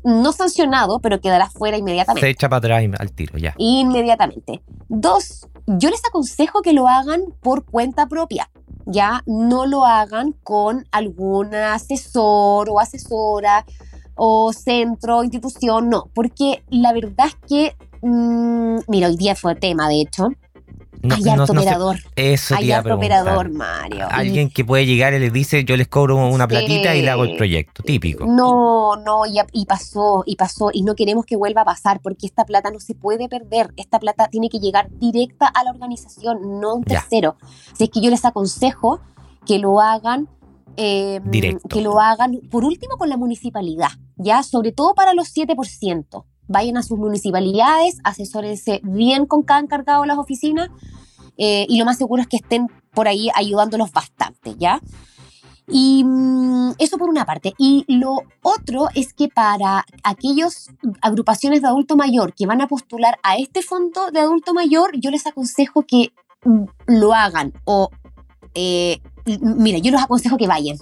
no 0.04 0.32
sancionado, 0.32 1.00
pero 1.00 1.20
quedará 1.20 1.50
fuera 1.50 1.78
inmediatamente. 1.78 2.26
Se 2.26 2.32
echa 2.32 2.50
para 2.50 2.58
atrás 2.58 2.84
al 3.00 3.12
tiro, 3.12 3.38
ya. 3.38 3.54
Inmediatamente. 3.58 4.62
Dos, 4.90 5.48
yo 5.66 5.90
les 5.90 6.04
aconsejo 6.06 6.62
que 6.62 6.74
lo 6.74 6.88
hagan 6.88 7.26
por 7.42 7.66
cuenta 7.66 8.08
propia. 8.08 8.50
Ya 8.86 9.22
no 9.26 9.66
lo 9.66 9.86
hagan 9.86 10.34
con 10.44 10.88
algún 10.92 11.54
asesor 11.54 12.70
o 12.70 12.80
asesora 12.80 13.66
o 14.16 14.52
centro, 14.52 15.24
institución, 15.24 15.90
no, 15.90 16.10
porque 16.14 16.64
la 16.70 16.92
verdad 16.92 17.28
es 17.28 17.36
que, 17.48 17.76
mm, 18.02 18.80
mira, 18.88 19.08
hoy 19.08 19.16
día 19.16 19.36
fue 19.36 19.56
tema, 19.56 19.88
de 19.88 20.02
hecho, 20.02 20.30
hay 21.04 21.30
harto 21.30 21.54
operador. 21.54 21.98
eso 22.16 22.56
Hay 22.56 22.72
harto 22.72 22.96
operador, 22.96 23.52
Mario. 23.52 24.08
Alguien 24.10 24.50
que 24.50 24.66
puede 24.66 24.86
llegar 24.86 25.14
y 25.14 25.20
les 25.20 25.32
dice, 25.32 25.64
yo 25.64 25.78
les 25.78 25.88
cobro 25.88 26.28
una 26.28 26.48
platita 26.48 26.96
y 26.96 27.02
le 27.02 27.10
hago 27.10 27.24
el 27.24 27.38
proyecto, 27.38 27.84
típico. 27.84 28.26
No, 28.26 28.96
no, 28.96 29.24
y, 29.26 29.66
pasó, 29.66 30.24
y 30.26 30.36
pasó, 30.36 30.70
y 30.74 30.84
no 30.84 30.96
queremos 30.96 31.26
que 31.26 31.36
vuelva 31.36 31.62
a 31.62 31.66
pasar, 31.66 32.00
porque 32.02 32.26
esta 32.26 32.46
plata 32.46 32.72
no 32.72 32.80
se 32.80 32.96
puede 32.96 33.30
perder. 33.30 33.74
Esta 33.78 34.00
plata 34.00 34.28
tiene 34.28 34.50
que 34.50 34.60
llegar 34.60 34.90
directa 34.92 35.48
a 35.48 35.64
la 35.64 35.72
organización, 35.72 36.60
no 36.60 36.72
a 36.72 36.74
un 36.76 36.84
tercero. 36.84 37.38
Así 37.72 37.86
es 37.86 37.90
que 37.90 38.02
yo 38.02 38.10
les 38.10 38.26
aconsejo 38.26 39.00
que 39.46 39.60
lo 39.60 39.82
hagan 39.82 40.28
eh, 40.80 41.20
que 41.70 41.82
lo 41.82 42.00
hagan, 42.00 42.40
por 42.52 42.64
último, 42.64 42.98
con 42.98 43.10
la 43.10 43.18
municipalidad, 43.18 43.90
ya, 44.16 44.44
sobre 44.44 44.72
todo 44.72 44.94
para 44.94 45.16
los 45.16 45.36
7% 45.36 46.24
vayan 46.48 46.78
a 46.78 46.84
sus 46.84 46.98
municipalidades, 46.98 48.00
asesórense 48.04 48.82
bien 48.84 49.26
con 49.26 49.44
cada 49.44 49.60
encargado 49.60 50.02
de 50.02 50.08
las 50.08 50.18
oficinas 50.18 50.70
eh, 51.38 51.66
y 51.70 51.78
lo 51.78 51.86
más 51.86 51.98
seguro 51.98 52.22
es 52.22 52.28
que 52.28 52.38
estén 52.38 52.68
por 52.94 53.08
ahí 53.08 53.30
ayudándolos 53.36 53.92
bastante, 53.92 54.56
¿ya? 54.58 54.82
Y 55.70 56.04
mm, 56.06 56.74
eso 56.78 56.98
por 56.98 57.10
una 57.10 57.26
parte. 57.26 57.54
Y 57.58 57.86
lo 57.88 58.22
otro 58.42 58.88
es 58.96 59.14
que 59.14 59.28
para 59.28 59.86
aquellas 60.04 60.70
agrupaciones 61.02 61.62
de 61.62 61.68
adulto 61.68 61.96
mayor 61.96 62.34
que 62.34 62.46
van 62.46 62.62
a 62.62 62.68
postular 62.68 63.20
a 63.22 63.38
este 63.38 63.62
fondo 63.62 64.10
de 64.12 64.20
adulto 64.20 64.54
mayor, 64.54 64.92
yo 65.00 65.12
les 65.12 65.28
aconsejo 65.28 65.84
que 65.84 66.14
mm, 66.46 66.64
lo 66.88 67.14
hagan 67.14 67.54
o, 67.66 67.90
eh, 68.54 69.02
mira, 69.42 69.78
yo 69.80 69.92
les 69.92 70.02
aconsejo 70.02 70.38
que 70.38 70.48
vayan. 70.48 70.78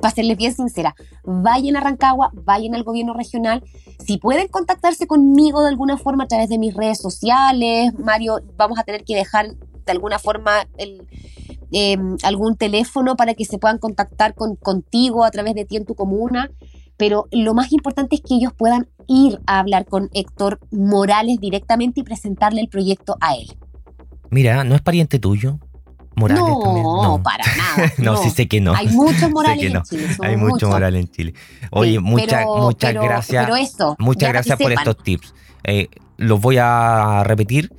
Para 0.00 0.14
serles 0.14 0.36
bien 0.36 0.54
sincera, 0.54 0.94
vayan 1.24 1.76
a 1.76 1.80
Rancagua, 1.80 2.30
vayan 2.32 2.74
al 2.74 2.84
gobierno 2.84 3.14
regional. 3.14 3.62
Si 4.04 4.18
pueden 4.18 4.48
contactarse 4.48 5.06
conmigo 5.06 5.62
de 5.62 5.68
alguna 5.68 5.96
forma 5.96 6.24
a 6.24 6.28
través 6.28 6.48
de 6.48 6.58
mis 6.58 6.74
redes 6.74 6.98
sociales, 6.98 7.92
Mario, 7.98 8.40
vamos 8.56 8.78
a 8.78 8.84
tener 8.84 9.04
que 9.04 9.14
dejar 9.14 9.54
de 9.86 9.92
alguna 9.92 10.18
forma 10.18 10.66
em, 10.78 12.16
algún 12.22 12.56
teléfono 12.56 13.16
para 13.16 13.34
que 13.34 13.44
se 13.44 13.58
puedan 13.58 13.78
contactar 13.78 14.34
con, 14.34 14.56
contigo 14.56 15.24
a 15.24 15.30
través 15.30 15.54
de 15.54 15.64
ti 15.64 15.76
en 15.76 15.84
tu 15.84 15.94
comuna. 15.94 16.50
Pero 16.96 17.26
lo 17.32 17.54
más 17.54 17.72
importante 17.72 18.16
es 18.16 18.22
que 18.22 18.34
ellos 18.34 18.52
puedan 18.56 18.88
ir 19.08 19.40
a 19.46 19.58
hablar 19.58 19.84
con 19.84 20.10
Héctor 20.12 20.60
Morales 20.70 21.38
directamente 21.40 22.00
y 22.00 22.04
presentarle 22.04 22.60
el 22.60 22.68
proyecto 22.68 23.16
a 23.20 23.34
él. 23.34 23.56
Mira, 24.30 24.64
¿no 24.64 24.74
es 24.74 24.82
pariente 24.82 25.18
tuyo? 25.18 25.58
Morales 26.16 26.44
no, 26.44 26.60
también. 26.60 26.84
No, 26.84 27.22
para 27.22 27.44
nada. 27.56 27.92
no, 27.98 28.16
sí 28.16 28.30
sé 28.30 28.48
que 28.48 28.60
no. 28.60 28.74
Hay 28.74 28.88
muchos 28.88 29.30
Morales 29.30 29.64
en 29.64 29.82
Chile. 29.82 30.06
Hay 30.22 30.36
muchos 30.36 30.68
Morales 30.68 31.00
en 31.00 31.10
Chile. 31.10 31.34
Oye, 31.70 32.00
muchas 32.00 32.44
muchas 32.46 32.94
gracias. 32.94 33.44
Pero 33.44 33.56
esto, 33.56 33.96
muchas 33.98 34.28
gracias 34.30 34.58
por 34.58 34.72
estos 34.72 34.96
tips. 35.02 35.34
Eh, 35.64 35.88
los 36.16 36.40
voy 36.40 36.58
a 36.58 37.22
repetir 37.24 37.72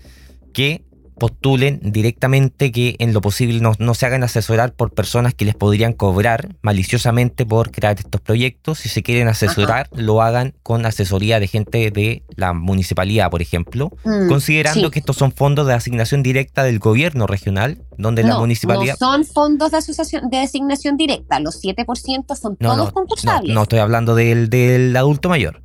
que 0.54 0.85
postulen 1.18 1.80
directamente 1.82 2.72
que 2.72 2.96
en 3.00 3.14
lo 3.14 3.22
posible 3.22 3.62
no, 3.62 3.94
se 3.94 4.06
hagan 4.06 4.24
asesorar 4.24 4.74
por 4.74 4.94
personas 4.94 5.34
que 5.34 5.46
les 5.46 5.56
podrían 5.56 5.94
cobrar 5.94 6.56
maliciosamente 6.62 7.46
por 7.46 7.72
crear 7.72 7.98
estos 7.98 8.22
proyectos. 8.22 8.80
Si 8.80 8.90
se 8.90 9.04
quieren 9.04 9.28
asesorar, 9.28 9.90
lo 9.94 10.22
hagan 10.22 10.54
con 10.64 10.86
asesoría 10.86 11.40
de 11.40 11.48
gente 11.48 11.92
de 11.92 12.24
la 12.36 12.54
municipalidad, 12.54 13.30
por 13.30 13.42
ejemplo, 13.42 13.92
mm, 14.04 14.28
considerando 14.28 14.92
que 14.92 15.00
estos 15.00 15.16
son 15.16 15.32
fondos 15.32 15.68
de 15.68 15.74
asignación 15.74 16.24
directa 16.24 16.64
del 16.64 16.80
gobierno 16.80 17.28
regional, 17.28 17.80
donde 17.98 18.24
la 18.24 18.38
municipalidad... 18.38 18.96
No 19.00 19.08
son 19.08 19.26
fondos 19.26 19.72
de, 19.72 19.78
asociación, 19.78 20.30
de 20.30 20.40
asignación 20.40 20.98
directa, 20.98 21.40
los 21.40 21.62
7% 21.62 22.36
son 22.36 22.58
todos 22.58 22.92
concursables. 22.92 23.54
No, 23.54 23.64
estoy 23.64 23.80
hablando 23.80 24.16
del, 24.16 24.50
del 24.50 24.96
adulto 24.96 25.30
mayor. 25.30 25.62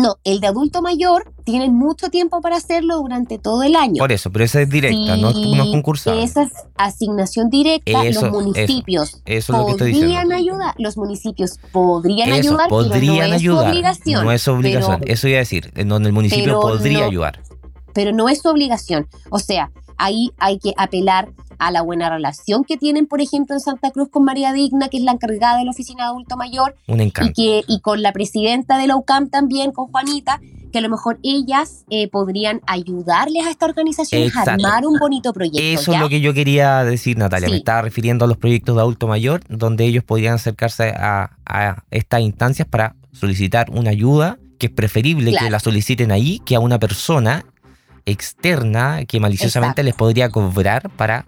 No, 0.00 0.16
el 0.24 0.40
de 0.40 0.46
adulto 0.46 0.82
mayor 0.82 1.32
tienen 1.44 1.74
mucho 1.74 2.08
tiempo 2.10 2.40
para 2.40 2.56
hacerlo 2.56 2.96
durante 2.96 3.38
todo 3.38 3.62
el 3.62 3.76
año. 3.76 3.98
Por 3.98 4.12
eso, 4.12 4.30
pero 4.30 4.44
esa 4.44 4.60
es 4.62 4.68
directa, 4.68 5.16
no, 5.16 5.30
es 5.30 5.70
concursada. 5.70 6.20
Esa 6.22 6.42
es 6.42 6.52
asignación 6.76 7.50
directa, 7.50 8.04
los 8.04 8.30
municipios 8.30 9.20
podrían 9.30 10.32
ayudar, 10.32 10.74
los 10.78 10.96
municipios 10.96 11.58
podrían 11.72 12.32
ayudar, 12.32 12.68
podrían 12.68 13.30
no 13.30 13.36
ayudar, 13.36 13.66
es 13.66 13.72
obligación. 13.72 14.24
No 14.24 14.32
es 14.32 14.48
obligación, 14.48 15.00
eso 15.06 15.28
iba 15.28 15.36
a 15.36 15.40
decir, 15.40 15.72
en 15.74 15.88
donde 15.88 16.08
el 16.08 16.14
municipio 16.14 16.60
podría 16.60 17.06
ayudar. 17.06 17.40
Pero 17.92 18.12
no 18.12 18.28
es 18.28 18.42
su 18.42 18.48
obligación, 18.48 19.06
o 19.30 19.38
sea, 19.38 19.70
ahí 19.96 20.32
hay 20.38 20.58
que 20.58 20.74
apelar 20.76 21.30
a 21.64 21.70
la 21.70 21.80
buena 21.80 22.10
relación 22.10 22.62
que 22.64 22.76
tienen, 22.76 23.06
por 23.06 23.22
ejemplo, 23.22 23.54
en 23.54 23.60
Santa 23.60 23.90
Cruz 23.90 24.10
con 24.10 24.22
María 24.22 24.52
Digna, 24.52 24.90
que 24.90 24.98
es 24.98 25.02
la 25.02 25.12
encargada 25.12 25.58
de 25.58 25.64
la 25.64 25.70
oficina 25.70 26.04
de 26.04 26.10
adulto 26.10 26.36
mayor, 26.36 26.76
y, 26.86 27.32
que, 27.32 27.64
y 27.66 27.80
con 27.80 28.02
la 28.02 28.12
presidenta 28.12 28.76
de 28.76 28.86
la 28.86 28.96
UCAM 28.96 29.30
también, 29.30 29.72
con 29.72 29.90
Juanita, 29.90 30.40
que 30.70 30.78
a 30.78 30.80
lo 30.82 30.90
mejor 30.90 31.18
ellas 31.22 31.86
eh, 31.88 32.08
podrían 32.08 32.60
ayudarles 32.66 33.46
a 33.46 33.50
esta 33.50 33.64
organización 33.64 34.30
a 34.36 34.42
armar 34.42 34.86
un 34.86 34.98
bonito 34.98 35.32
proyecto. 35.32 35.58
Eso 35.58 35.94
es 35.94 36.00
lo 36.00 36.10
que 36.10 36.20
yo 36.20 36.34
quería 36.34 36.84
decir, 36.84 37.16
Natalia. 37.16 37.48
Me 37.48 37.56
estaba 37.56 37.80
refiriendo 37.80 38.26
a 38.26 38.28
los 38.28 38.36
proyectos 38.36 38.76
de 38.76 38.82
adulto 38.82 39.06
mayor, 39.06 39.40
donde 39.48 39.86
ellos 39.86 40.04
podrían 40.04 40.34
acercarse 40.34 40.92
a, 40.94 41.30
estas 41.90 42.20
instancias 42.20 42.68
para 42.68 42.94
solicitar 43.12 43.70
una 43.70 43.88
ayuda, 43.90 44.36
que 44.58 44.66
es 44.66 44.72
preferible 44.72 45.34
que 45.34 45.50
la 45.50 45.60
soliciten 45.60 46.12
ahí 46.12 46.40
que 46.44 46.56
a 46.56 46.60
una 46.60 46.78
persona 46.78 47.46
externa 48.04 49.06
que 49.06 49.18
maliciosamente 49.18 49.82
les 49.82 49.94
podría 49.94 50.28
cobrar 50.28 50.90
para 50.90 51.26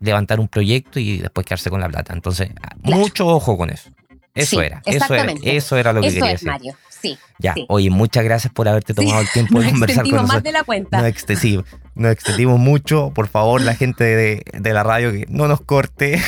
levantar 0.00 0.40
un 0.40 0.48
proyecto 0.48 0.98
y 0.98 1.18
después 1.18 1.46
quedarse 1.46 1.70
con 1.70 1.80
la 1.80 1.88
plata. 1.88 2.12
Entonces, 2.12 2.50
mucho 2.82 3.26
ojo 3.26 3.56
con 3.56 3.70
eso. 3.70 3.90
Eso 4.34 4.60
era, 4.60 4.82
eso 4.84 5.14
era, 5.14 5.34
eso 5.42 5.76
era 5.78 5.92
lo 5.94 6.02
que 6.02 6.08
quería 6.08 6.32
decir. 6.32 6.48
Mario. 6.48 6.76
Sí, 7.00 7.18
ya, 7.38 7.54
oye, 7.68 7.90
muchas 7.90 8.24
gracias 8.24 8.52
por 8.52 8.68
haberte 8.68 8.92
tomado 8.92 9.20
el 9.20 9.28
tiempo 9.30 9.60
de 9.60 9.70
conversar 9.70 10.04
con 10.04 10.12
nosotros. 10.12 10.34
más 10.34 10.42
de 10.42 10.52
la 10.52 10.64
cuenta. 10.64 10.98
Nos, 10.98 11.06
extendimos, 11.06 11.64
nos 11.94 12.12
extendimos 12.12 12.58
mucho. 12.58 13.12
Por 13.14 13.28
favor, 13.28 13.62
la 13.62 13.74
gente 13.74 14.04
de, 14.04 14.42
de, 14.52 14.72
la 14.72 14.82
radio 14.82 15.12
que 15.12 15.26
no 15.28 15.48
nos 15.48 15.60
corte. 15.62 16.20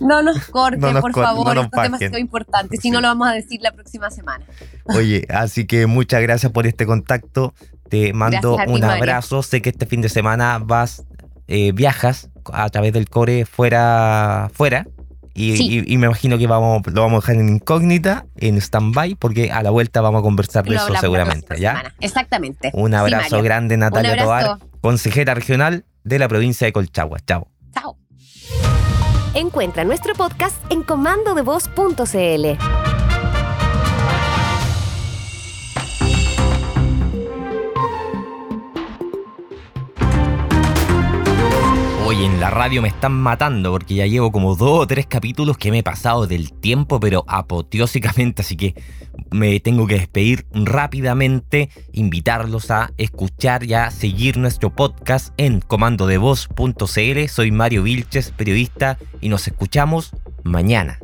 No 0.00 0.22
nos 0.22 0.48
corte, 0.48 0.78
por 0.78 1.12
favor. 1.12 1.54
No 1.54 1.62
Esto 1.62 1.76
es 1.76 1.82
demasiado 1.84 2.18
importante. 2.18 2.76
Si 2.76 2.90
no, 2.90 3.00
lo 3.00 3.08
vamos 3.08 3.28
a 3.28 3.32
decir 3.32 3.60
la 3.62 3.72
próxima 3.72 4.10
semana. 4.10 4.44
Oye, 4.84 5.26
así 5.30 5.64
que 5.64 5.86
muchas 5.86 6.20
gracias 6.22 6.50
por 6.50 6.66
este 6.66 6.86
contacto. 6.86 7.54
Te 7.88 8.12
mando 8.12 8.56
un 8.66 8.82
abrazo. 8.82 9.42
Sé 9.42 9.62
que 9.62 9.70
este 9.70 9.86
fin 9.86 10.00
de 10.00 10.08
semana 10.08 10.58
vas, 10.58 11.04
eh, 11.52 11.72
viajas 11.72 12.30
a 12.50 12.70
través 12.70 12.94
del 12.94 13.10
core 13.10 13.44
fuera, 13.44 14.50
fuera. 14.54 14.86
Y, 15.34 15.84
me 15.98 16.06
imagino 16.06 16.38
que 16.38 16.46
vamos, 16.46 16.80
lo 16.86 17.02
vamos 17.02 17.18
a 17.18 17.26
dejar 17.26 17.42
en 17.42 17.56
incógnita, 17.56 18.24
en 18.36 18.56
stand-by, 18.56 19.16
porque 19.16 19.52
a 19.52 19.62
la 19.62 19.68
vuelta 19.68 20.00
vamos 20.00 20.20
a 20.20 20.22
conversar 20.22 20.64
de 20.64 20.76
eso 20.76 20.94
seguramente. 20.98 21.60
¿ya? 21.60 21.92
Exactamente. 22.00 22.70
Un 22.72 22.94
abrazo 22.94 23.42
grande, 23.42 23.76
Natalia 23.76 24.16
Tobar, 24.16 24.60
consejera 24.80 25.34
regional 25.34 25.84
de 26.04 26.18
la 26.18 26.28
provincia 26.28 26.66
de 26.66 26.72
Colchagua. 26.72 27.18
Chao. 27.26 27.48
Chao. 27.74 27.98
Encuentra 29.34 29.84
nuestro 29.84 30.14
podcast 30.14 30.56
en 30.70 30.82
comandodevoz.cl. 30.82 32.91
Hoy 42.12 42.26
en 42.26 42.40
la 42.40 42.50
radio 42.50 42.82
me 42.82 42.88
están 42.88 43.14
matando 43.14 43.70
porque 43.70 43.94
ya 43.94 44.04
llevo 44.04 44.32
como 44.32 44.54
dos 44.54 44.80
o 44.80 44.86
tres 44.86 45.06
capítulos 45.06 45.56
que 45.56 45.70
me 45.70 45.78
he 45.78 45.82
pasado 45.82 46.26
del 46.26 46.52
tiempo, 46.52 47.00
pero 47.00 47.24
apoteósicamente, 47.26 48.42
así 48.42 48.54
que 48.54 48.74
me 49.30 49.60
tengo 49.60 49.86
que 49.86 49.94
despedir 49.94 50.44
rápidamente, 50.52 51.70
invitarlos 51.90 52.70
a 52.70 52.90
escuchar 52.98 53.64
y 53.64 53.72
a 53.72 53.90
seguir 53.90 54.36
nuestro 54.36 54.68
podcast 54.68 55.32
en 55.38 55.60
comandodevoz.cl. 55.60 57.28
Soy 57.30 57.50
Mario 57.50 57.82
Vilches, 57.82 58.30
periodista, 58.30 58.98
y 59.22 59.30
nos 59.30 59.46
escuchamos 59.46 60.10
mañana. 60.44 60.98